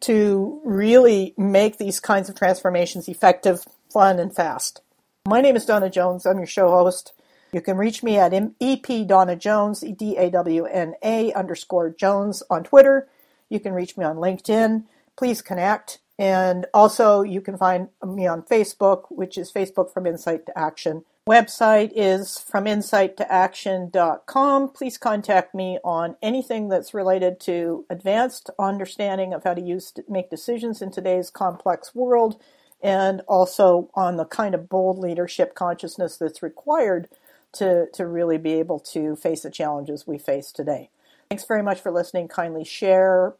to 0.00 0.60
really 0.64 1.34
make 1.36 1.78
these 1.78 2.00
kinds 2.00 2.28
of 2.28 2.34
transformations 2.34 3.08
effective, 3.08 3.64
fun, 3.92 4.18
and 4.18 4.34
fast. 4.34 4.80
My 5.28 5.40
name 5.40 5.56
is 5.56 5.66
Dawna 5.66 5.92
Jones. 5.92 6.26
I'm 6.26 6.38
your 6.38 6.46
show 6.46 6.68
host. 6.70 7.12
You 7.52 7.60
can 7.60 7.76
reach 7.76 8.02
me 8.02 8.16
at 8.16 8.32
EP 8.32 8.48
Dawna 8.60 9.38
Jones, 9.38 9.80
D 9.80 10.16
A 10.16 10.30
W 10.30 10.64
N 10.64 10.94
A 11.02 11.32
underscore 11.34 11.90
Jones 11.90 12.42
on 12.48 12.64
Twitter. 12.64 13.08
You 13.48 13.60
can 13.60 13.72
reach 13.72 13.96
me 13.96 14.04
on 14.04 14.16
LinkedIn. 14.16 14.84
Please 15.16 15.42
connect. 15.42 15.98
And 16.20 16.66
also, 16.74 17.22
you 17.22 17.40
can 17.40 17.56
find 17.56 17.88
me 18.06 18.26
on 18.26 18.42
Facebook, 18.42 19.04
which 19.08 19.38
is 19.38 19.50
Facebook 19.50 19.90
from 19.90 20.06
Insight 20.06 20.44
to 20.46 20.58
Action. 20.58 21.06
website 21.26 21.92
is 21.96 22.38
from 22.38 22.66
insight 22.66 23.16
to 23.16 23.32
action.com. 23.32 24.68
Please 24.68 24.98
contact 24.98 25.54
me 25.54 25.78
on 25.82 26.16
anything 26.20 26.68
that's 26.68 26.92
related 26.92 27.40
to 27.40 27.86
advanced 27.88 28.50
understanding 28.58 29.32
of 29.32 29.44
how 29.44 29.54
to 29.54 29.62
use 29.62 29.94
make 30.10 30.28
decisions 30.28 30.82
in 30.82 30.90
today's 30.90 31.30
complex 31.30 31.94
world 31.94 32.38
and 32.82 33.22
also 33.26 33.88
on 33.94 34.18
the 34.18 34.26
kind 34.26 34.54
of 34.54 34.68
bold 34.68 34.98
leadership 34.98 35.54
consciousness 35.54 36.18
that's 36.18 36.42
required 36.42 37.08
to, 37.52 37.86
to 37.94 38.06
really 38.06 38.36
be 38.36 38.52
able 38.52 38.78
to 38.78 39.16
face 39.16 39.40
the 39.40 39.50
challenges 39.50 40.06
we 40.06 40.18
face 40.18 40.52
today. 40.52 40.90
Thanks 41.30 41.46
very 41.46 41.62
much 41.62 41.80
for 41.80 41.90
listening. 41.90 42.28
Kindly 42.28 42.64
share, 42.64 43.34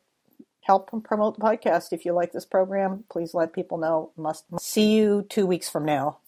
help 0.63 0.91
promote 1.05 1.39
the 1.39 1.43
podcast. 1.43 1.93
If 1.93 2.05
you 2.05 2.13
like 2.13 2.33
this 2.33 2.45
program, 2.45 3.05
please 3.11 3.35
let 3.35 3.53
people 3.53 3.79
know. 3.79 4.11
Must 4.17 4.45
see 4.61 4.95
you 4.95 5.27
two 5.29 5.47
weeks 5.47 5.69
from 5.69 5.85
now. 5.85 6.19